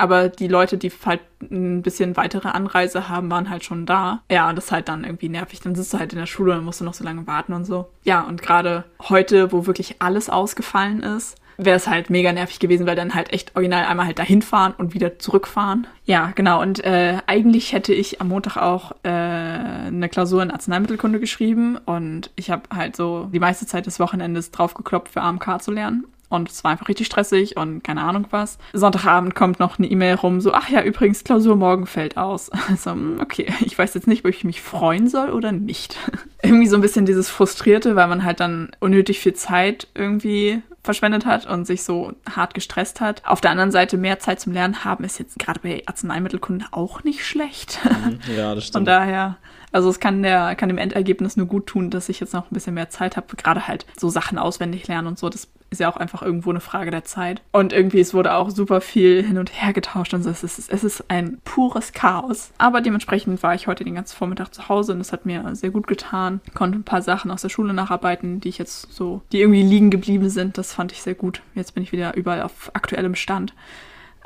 [0.00, 4.22] Aber die Leute, die halt ein bisschen weitere Anreise haben, waren halt schon da.
[4.30, 5.60] Ja, das ist halt dann irgendwie nervig.
[5.60, 7.66] Dann sitzt du halt in der Schule und musst du noch so lange warten und
[7.66, 7.90] so.
[8.04, 12.86] Ja, und gerade heute, wo wirklich alles ausgefallen ist, wäre es halt mega nervig gewesen,
[12.86, 15.86] weil dann halt echt original einmal halt dahin fahren und wieder zurückfahren.
[16.06, 16.62] Ja, genau.
[16.62, 22.30] Und äh, eigentlich hätte ich am Montag auch äh, eine Klausur in Arzneimittelkunde geschrieben und
[22.36, 26.06] ich habe halt so die meiste Zeit des Wochenendes draufgeklopft, für AMK zu lernen.
[26.30, 28.58] Und es war einfach richtig stressig und keine Ahnung was.
[28.72, 32.50] Sonntagabend kommt noch eine E-Mail rum, so, ach ja, übrigens, Klausur morgen fällt aus.
[32.70, 35.96] Also, okay, ich weiß jetzt nicht, ob ich mich freuen soll oder nicht.
[36.42, 41.26] irgendwie so ein bisschen dieses Frustrierte, weil man halt dann unnötig viel Zeit irgendwie verschwendet
[41.26, 43.22] hat und sich so hart gestresst hat.
[43.26, 47.02] Auf der anderen Seite mehr Zeit zum Lernen haben ist jetzt gerade bei Arzneimittelkunden auch
[47.02, 47.80] nicht schlecht.
[47.84, 48.74] Mhm, ja, das stimmt.
[48.74, 49.36] Von daher,
[49.72, 52.54] also es kann der kann dem Endergebnis nur gut tun, dass ich jetzt noch ein
[52.54, 55.28] bisschen mehr Zeit habe, gerade halt so Sachen auswendig lernen und so.
[55.28, 57.42] Das ist ja auch einfach irgendwo eine Frage der Zeit.
[57.52, 60.30] Und irgendwie, es wurde auch super viel hin und her getauscht und so.
[60.30, 62.50] Es ist, es ist ein pures Chaos.
[62.58, 65.70] Aber dementsprechend war ich heute den ganzen Vormittag zu Hause und das hat mir sehr
[65.70, 66.40] gut getan.
[66.54, 69.90] Konnte ein paar Sachen aus der Schule nacharbeiten, die ich jetzt so, die irgendwie liegen
[69.90, 70.58] geblieben sind.
[70.58, 71.42] Das fand ich sehr gut.
[71.54, 73.54] Jetzt bin ich wieder überall auf aktuellem Stand.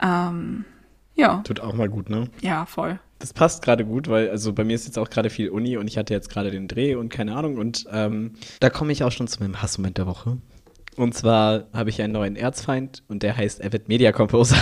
[0.02, 0.64] Ähm,
[1.14, 1.42] ja.
[1.44, 2.28] Tut auch mal gut, ne?
[2.40, 2.98] Ja, voll.
[3.18, 5.88] Das passt gerade gut, weil also bei mir ist jetzt auch gerade viel Uni und
[5.88, 9.12] ich hatte jetzt gerade den Dreh und keine Ahnung und ähm, da komme ich auch
[9.12, 10.38] schon zu meinem Hassmoment der Woche.
[10.96, 14.56] Und zwar habe ich einen neuen Erzfeind und der heißt Avid Media Composer.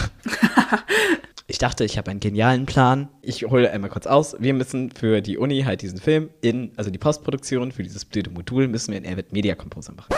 [1.46, 3.08] ich dachte, ich habe einen genialen Plan.
[3.20, 4.36] Ich hole einmal kurz aus.
[4.38, 8.30] Wir müssen für die Uni halt diesen Film in, also die Postproduktion für dieses blöde
[8.30, 10.14] Modul, müssen wir in Avid Media Composer machen.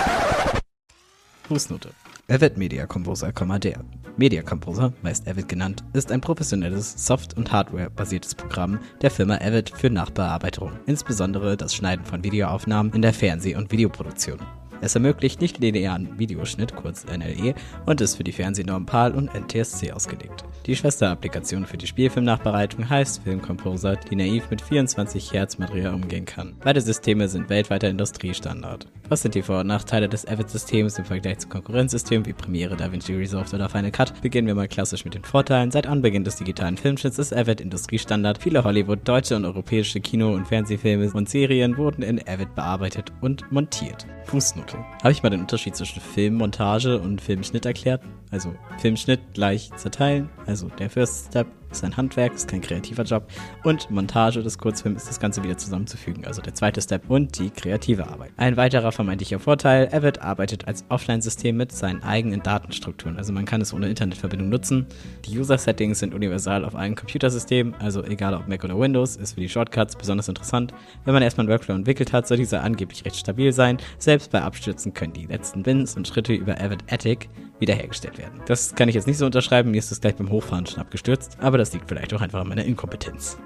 [1.48, 1.90] Fußnote.
[2.28, 3.84] Avid Media Composer, der.
[4.16, 9.70] Media Composer, meist Avid genannt, ist ein professionelles Soft- und Hardware-basiertes Programm der Firma Avid
[9.70, 14.38] für Nachbearbeitung, insbesondere das Schneiden von Videoaufnahmen in der Fernseh- und Videoproduktion.
[14.80, 17.54] Es ermöglicht nicht-linearen Videoschnitt, kurz NLE,
[17.86, 20.44] und ist für die Fernsehnorm PAL und NTSC ausgelegt.
[20.66, 26.24] Die Schwesterapplikation für die Spielfilmnachbereitung heißt Film Composer, die naiv mit 24 Hertz Material umgehen
[26.24, 26.54] kann.
[26.62, 28.86] Beide Systeme sind weltweiter Industriestandard.
[29.10, 33.14] Was sind die Vor- und Nachteile des Avid-Systems im Vergleich zu Konkurrenzsystemen wie Premiere, DaVinci
[33.14, 34.22] Resolve oder Final Cut?
[34.22, 35.70] Beginnen wir mal klassisch mit den Vorteilen.
[35.70, 38.42] Seit Anbeginn des digitalen Filmschnitts ist Avid Industriestandard.
[38.42, 43.52] Viele Hollywood, deutsche und europäische Kino- und Fernsehfilme und Serien wurden in Avid bearbeitet und
[43.52, 44.06] montiert.
[44.24, 44.63] Fußnote.
[44.72, 48.02] Habe ich mal den Unterschied zwischen Filmmontage und Filmschnitt erklärt?
[48.30, 53.26] Also Filmschnitt gleich zerteilen, also der First Step ist ein Handwerk, ist kein kreativer Job.
[53.64, 57.50] Und Montage des Kurzfilms ist das Ganze wieder zusammenzufügen, also der zweite Step und die
[57.50, 58.32] kreative Arbeit.
[58.36, 63.60] Ein weiterer vermeintlicher Vorteil, Avid arbeitet als Offline-System mit seinen eigenen Datenstrukturen, also man kann
[63.60, 64.86] es ohne Internetverbindung nutzen.
[65.24, 69.40] Die User-Settings sind universal auf allen Computersystemen, also egal ob Mac oder Windows, ist für
[69.40, 70.72] die Shortcuts besonders interessant.
[71.04, 73.78] Wenn man erstmal einen Workflow entwickelt hat, soll dieser angeblich recht stabil sein.
[73.98, 78.42] Selbst bei Abstürzen können die letzten Bins und Schritte über Avid Attic wiederhergestellt werden.
[78.46, 81.38] Das kann ich jetzt nicht so unterschreiben, mir ist das gleich beim Hochfahren schon abgestürzt,
[81.40, 83.38] aber das liegt vielleicht auch einfach an meiner Inkompetenz.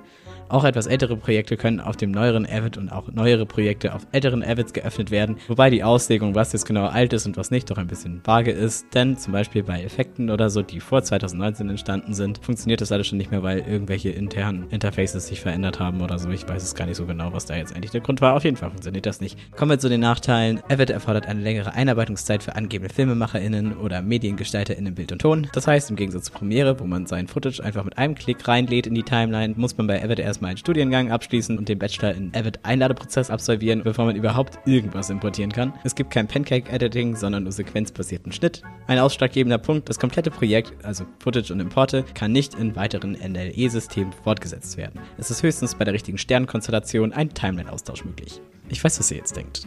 [0.48, 4.42] Auch etwas ältere Projekte können auf dem neueren Avid und auch neuere Projekte auf älteren
[4.42, 7.78] Avids geöffnet werden, wobei die Auslegung, was jetzt genau alt ist und was nicht, doch
[7.78, 12.14] ein bisschen vage ist, denn zum Beispiel bei Effekten oder so, die vor 2019 entstanden
[12.14, 16.18] sind, funktioniert das alles schon nicht mehr, weil irgendwelche internen Interfaces sich verändert haben oder
[16.18, 16.30] so.
[16.30, 18.34] Ich weiß es gar nicht so genau, was da jetzt eigentlich der Grund war.
[18.34, 19.38] Auf jeden Fall funktioniert das nicht.
[19.56, 20.60] Kommen wir zu den Nachteilen.
[20.68, 25.48] Avid erfordert eine längere Einarbeitungszeit für angebende FilmemacherInnen oder MediengestalterInnen Bild und Ton.
[25.52, 28.86] Das heißt, im Gegensatz zu Premiere, wo man sein Footage einfach mit einem Klick reinlädt
[28.86, 32.14] in die Timeline, muss man bei Avid erst erstmal einen Studiengang abschließen und den Bachelor
[32.14, 35.72] in Avid Einladeprozess absolvieren, bevor man überhaupt irgendwas importieren kann.
[35.82, 38.62] Es gibt kein Pancake-Editing, sondern nur sequenzbasierten Schnitt.
[38.86, 44.12] Ein ausschlaggebender Punkt, das komplette Projekt, also Footage und Importe, kann nicht in weiteren NLE-Systemen
[44.12, 45.00] fortgesetzt werden.
[45.16, 48.40] Es ist höchstens bei der richtigen Sternkonstellation ein Timeline-Austausch möglich.
[48.68, 49.66] Ich weiß, was ihr jetzt denkt.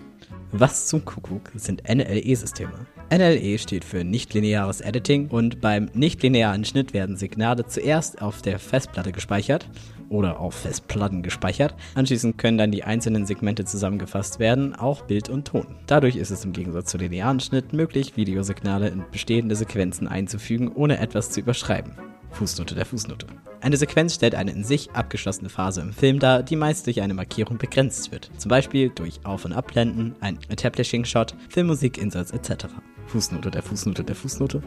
[0.53, 2.87] Was zum Kuckuck sind NLE-Systeme?
[3.11, 9.11] NLE steht für nichtlineares Editing und beim nichtlinearen Schnitt werden Signale zuerst auf der Festplatte
[9.11, 9.67] gespeichert
[10.11, 11.73] oder auf Festplatten gespeichert.
[11.95, 15.65] Anschließend können dann die einzelnen Segmente zusammengefasst werden, auch Bild und Ton.
[15.87, 20.99] Dadurch ist es im Gegensatz zu linearen Schnitt möglich, Videosignale in bestehende Sequenzen einzufügen, ohne
[20.99, 21.93] etwas zu überschreiben.
[22.31, 23.27] Fußnote der Fußnote.
[23.61, 27.13] Eine Sequenz stellt eine in sich abgeschlossene Phase im Film dar, die meist durch eine
[27.13, 28.31] Markierung begrenzt wird.
[28.37, 32.67] Zum Beispiel durch Auf- und Abblenden, ein Establishing-Shot, Filmmusikinsatz etc.
[33.11, 34.63] Fußnote der Fußnote der Fußnote.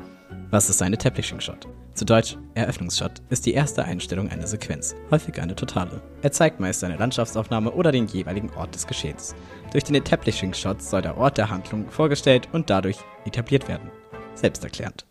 [0.50, 1.66] Was ist ein Establishing-Shot?
[1.94, 6.02] Zu Deutsch, Eröffnungsshot ist die erste Einstellung einer Sequenz, häufig eine totale.
[6.20, 9.34] Er zeigt meist eine Landschaftsaufnahme oder den jeweiligen Ort des Geschehens.
[9.72, 13.90] Durch den Establishing-Shot soll der Ort der Handlung vorgestellt und dadurch etabliert werden.
[14.34, 15.06] Selbsterklärend.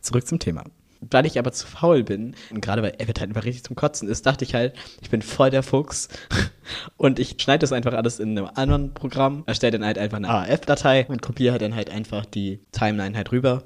[0.00, 0.64] Zurück zum Thema.
[1.00, 4.08] Weil ich aber zu faul bin, und gerade weil Avid halt einfach richtig zum Kotzen
[4.08, 6.08] ist, dachte ich halt, ich bin voll der Fuchs.
[6.96, 10.28] Und ich schneide das einfach alles in einem anderen Programm, erstelle dann halt einfach eine
[10.28, 13.62] AF-Datei und kopiere dann halt einfach die Timeline halt rüber.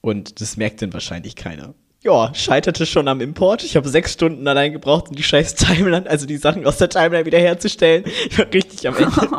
[0.00, 3.64] Und das merkt dann wahrscheinlich keiner ja, scheiterte schon am Import.
[3.64, 6.88] Ich habe sechs Stunden allein gebraucht, um die scheiß Timeline, also die Sachen aus der
[6.88, 8.04] Timeline wiederherzustellen.
[8.28, 9.28] Ich war richtig am Ende.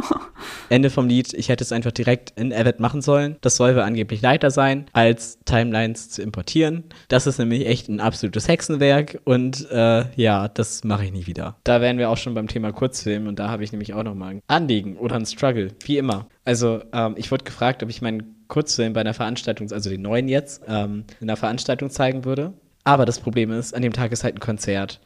[0.70, 1.34] Ende vom Lied.
[1.34, 3.38] Ich hätte es einfach direkt in Avid machen sollen.
[3.42, 6.84] Das soll wohl angeblich leichter sein, als Timelines zu importieren.
[7.08, 11.58] Das ist nämlich echt ein absolutes Hexenwerk und äh, ja, das mache ich nie wieder.
[11.64, 14.36] Da wären wir auch schon beim Thema Kurzfilm und da habe ich nämlich auch nochmal
[14.36, 16.28] ein Anliegen oder ein Struggle, wie immer.
[16.46, 20.28] Also ähm, ich wurde gefragt, ob ich meinen Kurzfilm bei einer Veranstaltung, also den neuen
[20.28, 22.54] jetzt, ähm, in einer Veranstaltung zeigen würde.
[22.84, 25.00] Aber das Problem ist, an dem Tag ist halt ein Konzert.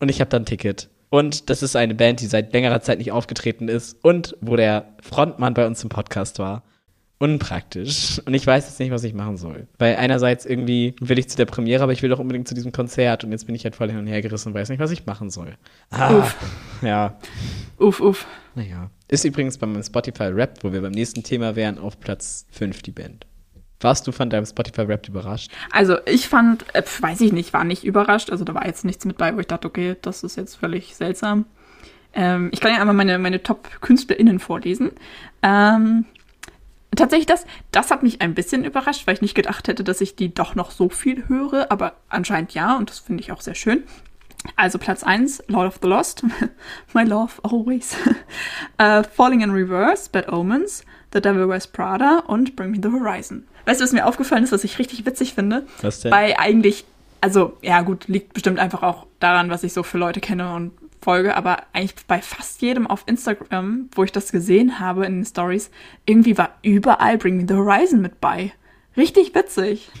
[0.00, 0.90] Und ich habe dann ein Ticket.
[1.08, 4.86] Und das ist eine Band, die seit längerer Zeit nicht aufgetreten ist und wo der
[5.02, 6.62] Frontmann bei uns im Podcast war.
[7.22, 8.18] Unpraktisch.
[8.24, 9.68] Und ich weiß jetzt nicht, was ich machen soll.
[9.78, 12.72] Weil einerseits irgendwie will ich zu der Premiere, aber ich will doch unbedingt zu diesem
[12.72, 13.24] Konzert.
[13.24, 15.04] Und jetzt bin ich halt voll hin und her gerissen und weiß nicht, was ich
[15.04, 15.54] machen soll.
[15.90, 16.34] Ah, Uff.
[16.80, 17.18] ja.
[17.76, 18.26] Uff, uff.
[18.54, 18.90] Naja.
[19.08, 22.80] Ist übrigens bei meinem Spotify Rap, wo wir beim nächsten Thema wären, auf Platz 5
[22.80, 23.26] die Band.
[23.80, 25.50] Warst du von deinem Spotify Rap überrascht?
[25.72, 28.30] Also ich fand, äh, weiß ich nicht, war nicht überrascht.
[28.30, 30.96] Also da war jetzt nichts mit bei, wo ich dachte, okay, das ist jetzt völlig
[30.96, 31.44] seltsam.
[32.14, 34.92] Ähm, ich kann ja einmal meine, meine Top-KünstlerInnen vorlesen.
[35.42, 36.06] Ähm,
[36.96, 40.16] tatsächlich das, das hat mich ein bisschen überrascht, weil ich nicht gedacht hätte, dass ich
[40.16, 43.54] die doch noch so viel höre, aber anscheinend ja und das finde ich auch sehr
[43.54, 43.84] schön.
[44.56, 46.24] Also Platz 1, Lord of the Lost,
[46.94, 47.94] My Love Always,
[48.80, 53.46] uh, Falling in Reverse, Bad Omens, The Devil Wears Prada und Bring Me the Horizon.
[53.66, 55.66] Weißt du, was mir aufgefallen ist, was ich richtig witzig finde?
[55.82, 56.10] Was denn?
[56.10, 56.86] Bei eigentlich,
[57.20, 60.72] also ja gut, liegt bestimmt einfach auch daran, was ich so für Leute kenne und
[61.02, 65.24] folge, aber eigentlich bei fast jedem auf Instagram, wo ich das gesehen habe in den
[65.24, 65.70] Stories,
[66.06, 68.52] irgendwie war überall Bring Me the Horizon mit bei.
[68.96, 69.90] Richtig witzig.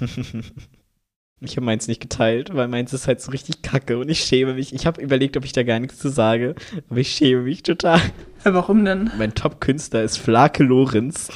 [1.42, 4.52] Ich habe meins nicht geteilt, weil meins ist halt so richtig kacke und ich schäme
[4.52, 4.74] mich.
[4.74, 6.54] Ich habe überlegt, ob ich da gar nichts zu sage,
[6.90, 7.98] aber ich schäme mich total.
[8.44, 9.10] Warum denn?
[9.16, 11.30] Mein Top-Künstler ist Flake Lorenz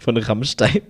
[0.00, 0.80] von Rammstein.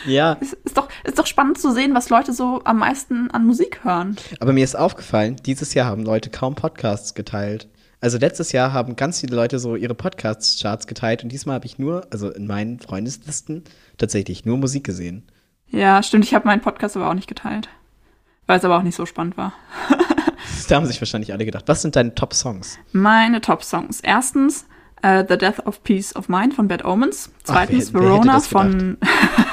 [0.05, 3.45] Ja, ist, ist, doch, ist doch spannend zu sehen, was Leute so am meisten an
[3.45, 4.15] Musik hören.
[4.39, 7.67] aber mir ist aufgefallen, dieses Jahr haben Leute kaum Podcasts geteilt.
[8.01, 11.77] Also letztes Jahr haben ganz viele Leute so ihre Podcast-Charts geteilt und diesmal habe ich
[11.77, 13.63] nur, also in meinen Freundeslisten,
[13.97, 15.23] tatsächlich nur Musik gesehen.
[15.67, 16.25] Ja, stimmt.
[16.25, 17.69] Ich habe meinen Podcast aber auch nicht geteilt.
[18.47, 19.53] Weil es aber auch nicht so spannend war.
[20.67, 22.77] Da haben sich wahrscheinlich alle gedacht, was sind deine Top-Songs?
[22.93, 23.99] Meine Top-Songs.
[24.01, 24.65] Erstens
[25.01, 27.29] äh, The Death of Peace of Mind von Bad Omens.
[27.43, 28.97] Zweitens wer- wer Verona das von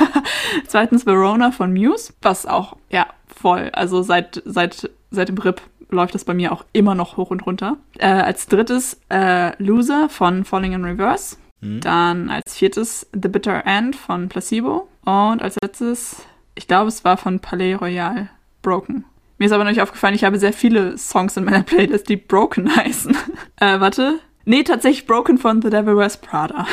[0.68, 6.14] Zweitens Verona von Muse, was auch ja voll, also seit seit seit dem Rip läuft
[6.14, 7.77] das bei mir auch immer noch hoch und runter.
[7.98, 11.37] Äh, als drittes äh, Loser von Falling in Reverse.
[11.61, 14.87] Dann als viertes The Bitter End von Placebo.
[15.05, 16.22] Und als letztes,
[16.55, 18.31] ich glaube, es war von Palais Royal,
[18.62, 19.05] Broken.
[19.38, 22.16] Mir ist aber noch nicht aufgefallen, ich habe sehr viele Songs in meiner Playlist, die
[22.16, 23.16] Broken heißen.
[23.57, 24.20] äh, warte.
[24.44, 26.66] Nee, tatsächlich Broken von The Devil Wears Prada.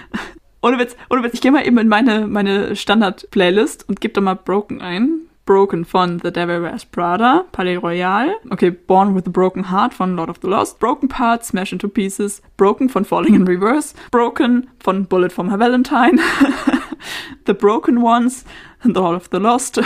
[0.62, 4.20] ohne Witz, ohne Witz, ich gehe mal eben in meine, meine Standard-Playlist und gebe da
[4.20, 5.27] mal Broken ein.
[5.48, 8.34] Broken von The Devil Wears Prada, Palais Royal.
[8.50, 10.78] Okay, Born with a Broken Heart von Lord of the Lost.
[10.78, 12.42] Broken Parts, Smash into Pieces.
[12.58, 13.94] Broken von Falling in Reverse.
[14.10, 16.18] Broken von Bullet for My Valentine.
[17.46, 18.44] the Broken Ones,
[18.82, 19.80] The Lord of the Lost.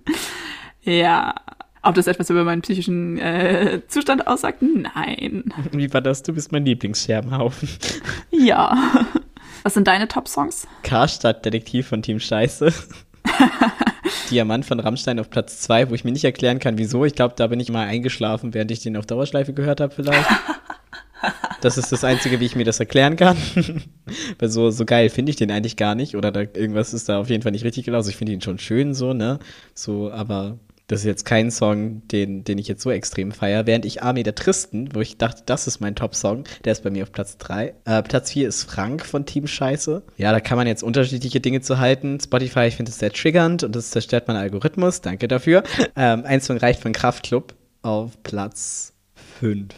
[0.84, 1.34] ja.
[1.82, 4.62] Ob das etwas über meinen psychischen äh, Zustand aussagt?
[4.62, 5.52] Nein.
[5.72, 6.22] Wie war das?
[6.22, 7.68] Du bist mein Lieblingsscherbenhaufen.
[8.30, 8.74] Ja.
[9.64, 10.66] Was sind deine Top-Songs?
[10.82, 12.72] Karstadt Detektiv von Team Scheiße.
[14.30, 17.04] Diamant von Rammstein auf Platz 2, wo ich mir nicht erklären kann, wieso.
[17.04, 20.28] Ich glaube, da bin ich mal eingeschlafen, während ich den auf Dauerschleife gehört habe, vielleicht.
[21.60, 23.36] Das ist das Einzige, wie ich mir das erklären kann.
[24.40, 26.16] Weil so, so geil finde ich den eigentlich gar nicht.
[26.16, 28.00] Oder da, irgendwas ist da auf jeden Fall nicht richtig gelaufen.
[28.00, 29.38] Also ich finde ihn schon schön so, ne?
[29.72, 30.58] So, aber
[30.92, 33.66] das ist jetzt kein Song, den, den ich jetzt so extrem feiere.
[33.66, 36.90] Während ich Armee der Tristen, wo ich dachte, das ist mein Top-Song, der ist bei
[36.90, 37.74] mir auf Platz 3.
[37.86, 40.02] Äh, Platz 4 ist Frank von Team Scheiße.
[40.18, 42.20] Ja, da kann man jetzt unterschiedliche Dinge zu halten.
[42.20, 45.00] Spotify, ich finde es sehr triggernd und das zerstört meinen Algorithmus.
[45.00, 45.62] Danke dafür.
[45.96, 48.92] Ähm, ein Song reicht von Kraftklub auf Platz
[49.40, 49.68] 5.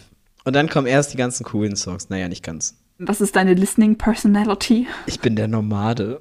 [0.45, 2.09] Und dann kommen erst die ganzen coolen Songs.
[2.11, 2.77] Naja, nicht ganz.
[2.99, 4.89] Was ist deine Listening Personality?
[5.07, 6.21] Ich bin der Nomade.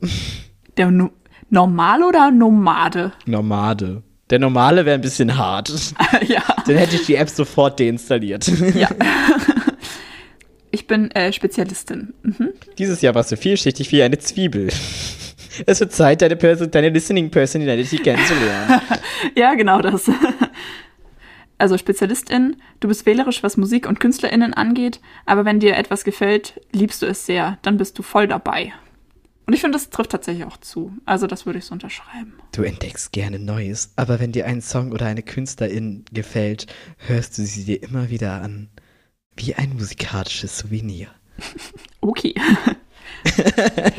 [0.78, 1.10] Der no
[1.50, 3.12] Normal oder Nomade?
[3.26, 4.04] Nomade.
[4.30, 5.72] Der Normale wäre ein bisschen hart.
[6.28, 6.44] ja.
[6.66, 8.48] Dann hätte ich die App sofort deinstalliert.
[8.76, 8.90] Ja.
[10.76, 12.16] Ich bin äh, Spezialistin.
[12.24, 12.50] Mhm.
[12.80, 14.70] Dieses Jahr warst du vielschichtig wie eine Zwiebel.
[15.68, 18.82] Es wird Zeit, deine, Person, deine Listening Personality kennenzulernen.
[19.36, 20.10] Ja, genau das.
[21.60, 26.60] also Spezialistin, du bist wählerisch, was Musik und KünstlerInnen angeht, aber wenn dir etwas gefällt,
[26.72, 28.74] liebst du es sehr, dann bist du voll dabei.
[29.46, 30.94] Und ich finde, das trifft tatsächlich auch zu.
[31.06, 32.34] Also das würde ich so unterschreiben.
[32.54, 37.46] Du entdeckst gerne Neues, aber wenn dir ein Song oder eine Künstlerin gefällt, hörst du
[37.46, 38.70] sie dir immer wieder an.
[39.36, 41.08] Wie ein musikalisches Souvenir.
[42.02, 42.34] okay.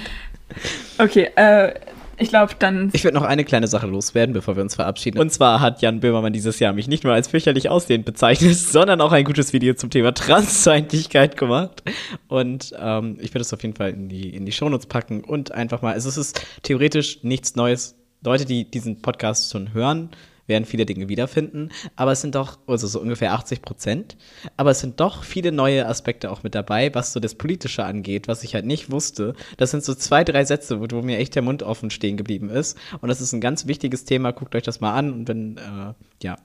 [0.99, 1.75] okay, äh,
[2.19, 2.91] ich glaube, dann.
[2.93, 5.19] Ich würde noch eine kleine Sache loswerden, bevor wir uns verabschieden.
[5.19, 9.01] Und zwar hat Jan Böhmermann dieses Jahr mich nicht nur als fürchterlich aussehend bezeichnet, sondern
[9.01, 11.83] auch ein gutes Video zum Thema Transfeindlichkeit gemacht.
[12.29, 15.53] Und ähm, ich würde es auf jeden Fall in die, in die Shownotes packen und
[15.53, 17.97] einfach mal, also es ist theoretisch nichts Neues.
[18.23, 20.11] Leute, die diesen Podcast schon hören,
[20.47, 24.17] werden viele Dinge wiederfinden, aber es sind doch, also so ungefähr 80 Prozent,
[24.57, 28.29] aber es sind doch viele neue Aspekte auch mit dabei, was so das Politische angeht,
[28.29, 29.35] was ich halt nicht wusste.
[29.57, 32.51] Das sind so zwei, drei Sätze, wo, wo mir echt der Mund offen stehen geblieben
[32.51, 32.79] ist.
[33.01, 34.33] Und das ist ein ganz wichtiges Thema.
[34.33, 36.37] Guckt euch das mal an und wenn, äh, ja,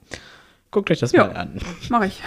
[0.71, 1.59] guckt euch das jo, mal an.
[1.89, 2.21] Mach ich.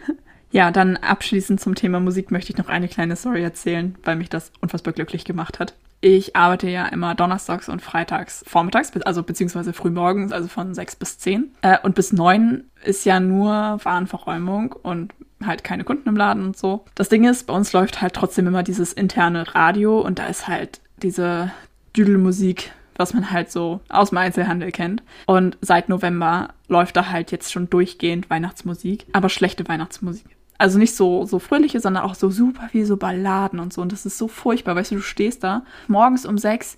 [0.50, 4.28] ja, dann abschließend zum Thema Musik möchte ich noch eine kleine Story erzählen, weil mich
[4.28, 5.74] das unfassbar glücklich gemacht hat.
[6.00, 11.18] Ich arbeite ja immer donnerstags und freitags vormittags, also beziehungsweise frühmorgens, also von sechs bis
[11.18, 11.52] zehn.
[11.62, 15.12] Äh, und bis neun ist ja nur Warenverräumung und
[15.44, 16.84] halt keine Kunden im Laden und so.
[16.94, 20.48] Das Ding ist, bei uns läuft halt trotzdem immer dieses interne Radio und da ist
[20.48, 21.50] halt diese
[21.96, 25.02] Düdelmusik, was man halt so aus dem Einzelhandel kennt.
[25.26, 30.26] Und seit November läuft da halt jetzt schon durchgehend Weihnachtsmusik, aber schlechte Weihnachtsmusik.
[30.60, 33.80] Also nicht so, so fröhliche, sondern auch so super wie so Balladen und so.
[33.80, 34.76] Und das ist so furchtbar.
[34.76, 36.76] Weißt du, du stehst da morgens um sechs,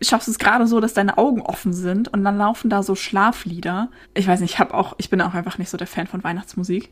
[0.00, 3.88] schaffst es gerade so, dass deine Augen offen sind und dann laufen da so Schlaflieder.
[4.14, 6.22] Ich weiß nicht, ich habe auch, ich bin auch einfach nicht so der Fan von
[6.22, 6.90] Weihnachtsmusik.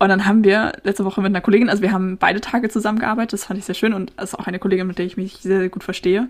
[0.00, 3.34] Und dann haben wir letzte Woche mit einer Kollegin, also wir haben beide Tage zusammengearbeitet,
[3.34, 5.60] das fand ich sehr schön und ist auch eine Kollegin, mit der ich mich sehr,
[5.60, 6.26] sehr gut verstehe.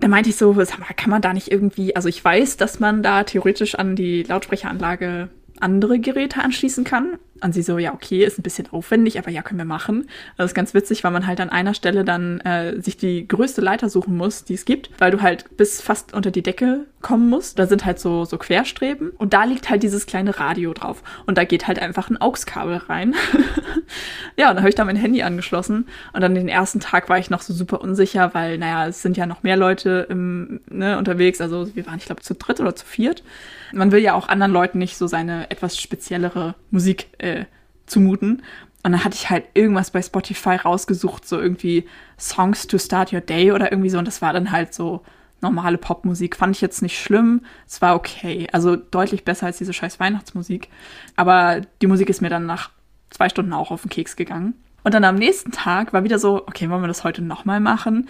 [0.00, 2.78] Da meinte ich so, sag mal, kann man da nicht irgendwie, also ich weiß, dass
[2.78, 7.18] man da theoretisch an die Lautsprecheranlage andere Geräte anschließen kann.
[7.42, 10.08] Und sie so, ja, okay, ist ein bisschen aufwendig, aber ja, können wir machen.
[10.36, 13.60] Das ist ganz witzig, weil man halt an einer Stelle dann äh, sich die größte
[13.60, 17.28] Leiter suchen muss, die es gibt, weil du halt bis fast unter die Decke kommen
[17.28, 17.58] musst.
[17.58, 21.02] Da sind halt so, so Querstreben und da liegt halt dieses kleine Radio drauf.
[21.26, 23.14] Und da geht halt einfach ein AUX-Kabel rein.
[24.36, 27.18] ja, und dann habe ich da mein Handy angeschlossen und dann den ersten Tag war
[27.18, 30.96] ich noch so super unsicher, weil, naja, es sind ja noch mehr Leute im, ne,
[30.96, 31.40] unterwegs.
[31.40, 33.22] Also wir waren, ich glaube, zu dritt oder zu viert.
[33.72, 37.31] Man will ja auch anderen Leuten nicht so seine etwas speziellere Musik äh,
[37.86, 38.42] zumuten.
[38.84, 41.86] Und dann hatte ich halt irgendwas bei Spotify rausgesucht, so irgendwie
[42.18, 43.98] Songs to Start Your Day oder irgendwie so.
[43.98, 45.02] Und das war dann halt so
[45.40, 46.36] normale Popmusik.
[46.36, 47.42] Fand ich jetzt nicht schlimm.
[47.66, 48.48] Es war okay.
[48.52, 50.68] Also deutlich besser als diese scheiß Weihnachtsmusik.
[51.14, 52.70] Aber die Musik ist mir dann nach
[53.10, 54.54] zwei Stunden auch auf den Keks gegangen.
[54.84, 58.08] Und dann am nächsten Tag war wieder so, okay, wollen wir das heute nochmal machen?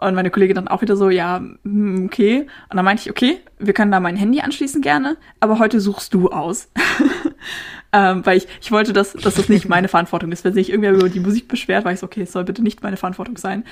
[0.00, 2.46] Und meine Kollegin dann auch wieder so, ja, hm, okay.
[2.70, 6.14] Und dann meinte ich, okay, wir können da mein Handy anschließen gerne, aber heute suchst
[6.14, 6.70] du aus.
[7.92, 10.42] ähm, weil ich, ich wollte, dass, dass das nicht meine Verantwortung ist.
[10.42, 12.82] Wenn sich irgendwer über die Musik beschwert, war ich so, okay, es soll bitte nicht
[12.82, 13.64] meine Verantwortung sein.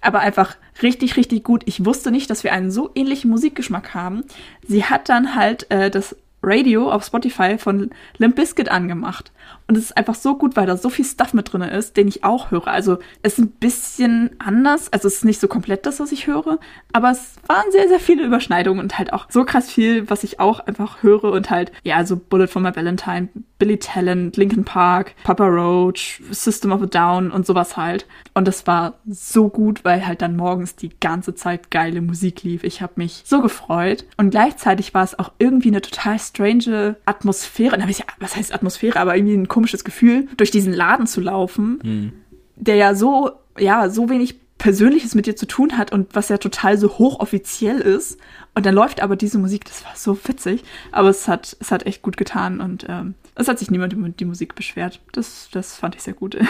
[0.00, 1.62] Aber einfach richtig, richtig gut.
[1.66, 4.24] Ich wusste nicht, dass wir einen so ähnlichen Musikgeschmack haben.
[4.66, 9.32] Sie hat dann halt äh, das Radio auf Spotify von Limp Bizkit angemacht.
[9.68, 12.06] Und es ist einfach so gut, weil da so viel Stuff mit drin ist, den
[12.06, 12.68] ich auch höre.
[12.68, 14.92] Also es ist ein bisschen anders.
[14.92, 16.58] Also es ist nicht so komplett das, was ich höre.
[16.92, 20.38] Aber es waren sehr, sehr viele Überschneidungen und halt auch so krass viel, was ich
[20.38, 21.24] auch einfach höre.
[21.24, 23.28] Und halt, ja, also Bullet for My Valentine,
[23.58, 28.06] Billy Talent, Linkin Park, Papa Roach, System of a Down und sowas halt.
[28.34, 32.64] Und das war so gut, weil halt dann morgens die ganze Zeit geile Musik lief.
[32.64, 34.04] Ich habe mich so gefreut.
[34.16, 37.76] Und gleichzeitig war es auch irgendwie eine total strange Atmosphäre.
[38.20, 39.00] Was heißt Atmosphäre?
[39.00, 42.12] Aber irgendwie ein komisches Gefühl, durch diesen Laden zu laufen, hm.
[42.56, 46.38] der ja so, ja, so wenig Persönliches mit dir zu tun hat und was ja
[46.38, 48.18] total so hochoffiziell ist.
[48.54, 50.64] Und dann läuft aber diese Musik, das war so witzig.
[50.92, 54.08] Aber es hat, es hat echt gut getan und ähm, es hat sich niemand über
[54.08, 55.00] die Musik beschwert.
[55.12, 56.36] Das, das fand ich sehr gut.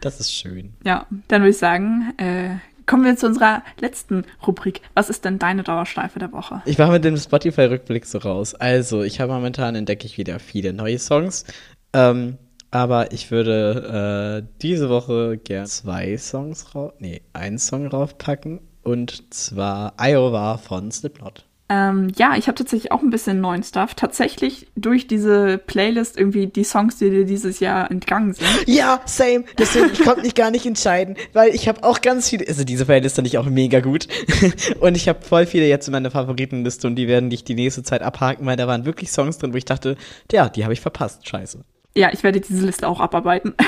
[0.00, 0.74] Das ist schön.
[0.84, 4.82] Ja, dann würde ich sagen, äh, kommen wir zu unserer letzten Rubrik.
[4.92, 6.60] Was ist denn deine Dauerschleife der Woche?
[6.66, 8.54] Ich war mit dem Spotify-Rückblick so raus.
[8.54, 11.46] Also, ich habe momentan entdecke ich wieder viele neue Songs.
[11.94, 12.38] Ähm,
[12.70, 18.60] aber ich würde äh, diese Woche gern zwei Songs rauf, nee, einen Song raufpacken.
[18.82, 21.46] Und zwar Iowa von Slipknot.
[21.70, 23.94] Ähm, ja, ich habe tatsächlich auch ein bisschen neuen Stuff.
[23.94, 28.48] Tatsächlich durch diese Playlist irgendwie die Songs, die dir dieses Jahr entgangen sind.
[28.66, 29.44] Ja, same.
[29.56, 32.84] Deswegen, ich konnte mich gar nicht entscheiden, weil ich habe auch ganz viele, also diese
[32.84, 34.08] Playlist fand ich auch mega gut.
[34.80, 37.82] und ich habe voll viele jetzt in meiner Favoritenliste und die werden dich die nächste
[37.82, 39.96] Zeit abhaken, weil da waren wirklich Songs drin, wo ich dachte,
[40.30, 41.26] ja, die habe ich verpasst.
[41.26, 41.64] Scheiße
[41.96, 43.54] ja, ich werde diese Liste auch abarbeiten.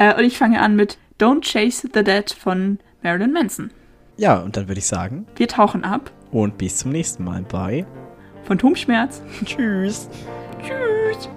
[0.00, 3.72] Äh, und ich fange an mit Don't Chase the Dead von Marilyn Manson.
[4.16, 6.12] Ja, und dann würde ich sagen, wir tauchen ab.
[6.30, 7.84] Und bis zum nächsten Mal bei
[8.44, 9.20] Phantomschmerz.
[9.44, 10.08] Tschüss.
[10.62, 11.28] Tschüss.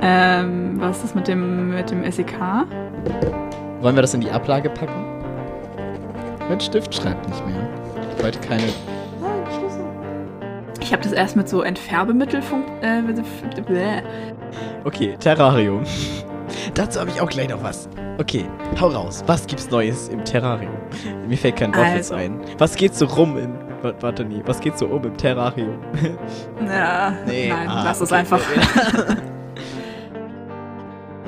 [0.00, 2.32] Ähm, was ist mit dem, mit dem SEK?
[3.82, 5.05] Wollen wir das in die Ablage packen?
[6.48, 7.68] Mein Stift schreibt nicht mehr.
[8.16, 8.62] Ich wollte keine.
[10.80, 12.70] Ich habe das erst mit so Entfärbemittel funkt.
[12.82, 13.02] Äh,
[13.62, 14.02] bläh.
[14.84, 15.82] Okay, Terrarium.
[16.74, 17.88] Dazu habe ich auch gleich noch was.
[18.18, 18.44] Okay,
[18.80, 19.24] hau raus.
[19.26, 20.72] Was gibt's Neues im Terrarium?
[21.26, 22.14] Mir fällt kein Wortwitz Also.
[22.14, 22.40] ein.
[22.58, 23.36] Was geht so rum
[23.82, 24.42] wa- Warte nie.
[24.46, 25.78] Was geht so um im Terrarium?
[26.66, 28.20] Ja, nein, ah, lass es okay.
[28.20, 28.40] einfach.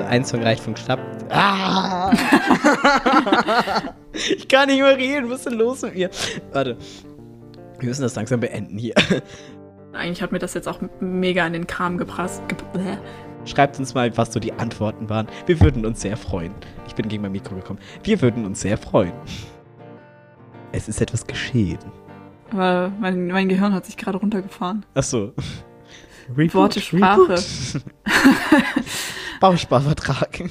[0.08, 1.00] Ein Song reicht vom Schnapp.
[1.30, 2.10] Ah!
[4.30, 5.30] ich kann nicht mehr reden.
[5.30, 6.10] Was ist denn los mit mir?
[6.52, 6.76] Warte.
[7.78, 8.94] Wir müssen das langsam beenden hier.
[9.92, 12.42] Eigentlich hat mir das jetzt auch mega in den Kram geprasst.
[13.44, 15.28] Schreibt uns mal, was so die Antworten waren.
[15.46, 16.52] Wir würden uns sehr freuen.
[16.86, 17.78] Ich bin gegen mein Mikro gekommen.
[18.02, 19.12] Wir würden uns sehr freuen.
[20.72, 21.78] Es ist etwas geschehen.
[22.50, 24.84] Aber mein, mein Gehirn hat sich gerade runtergefahren.
[24.94, 25.32] Achso.
[26.28, 27.36] Worte, Sprache.
[29.40, 30.40] Bausparvertrag.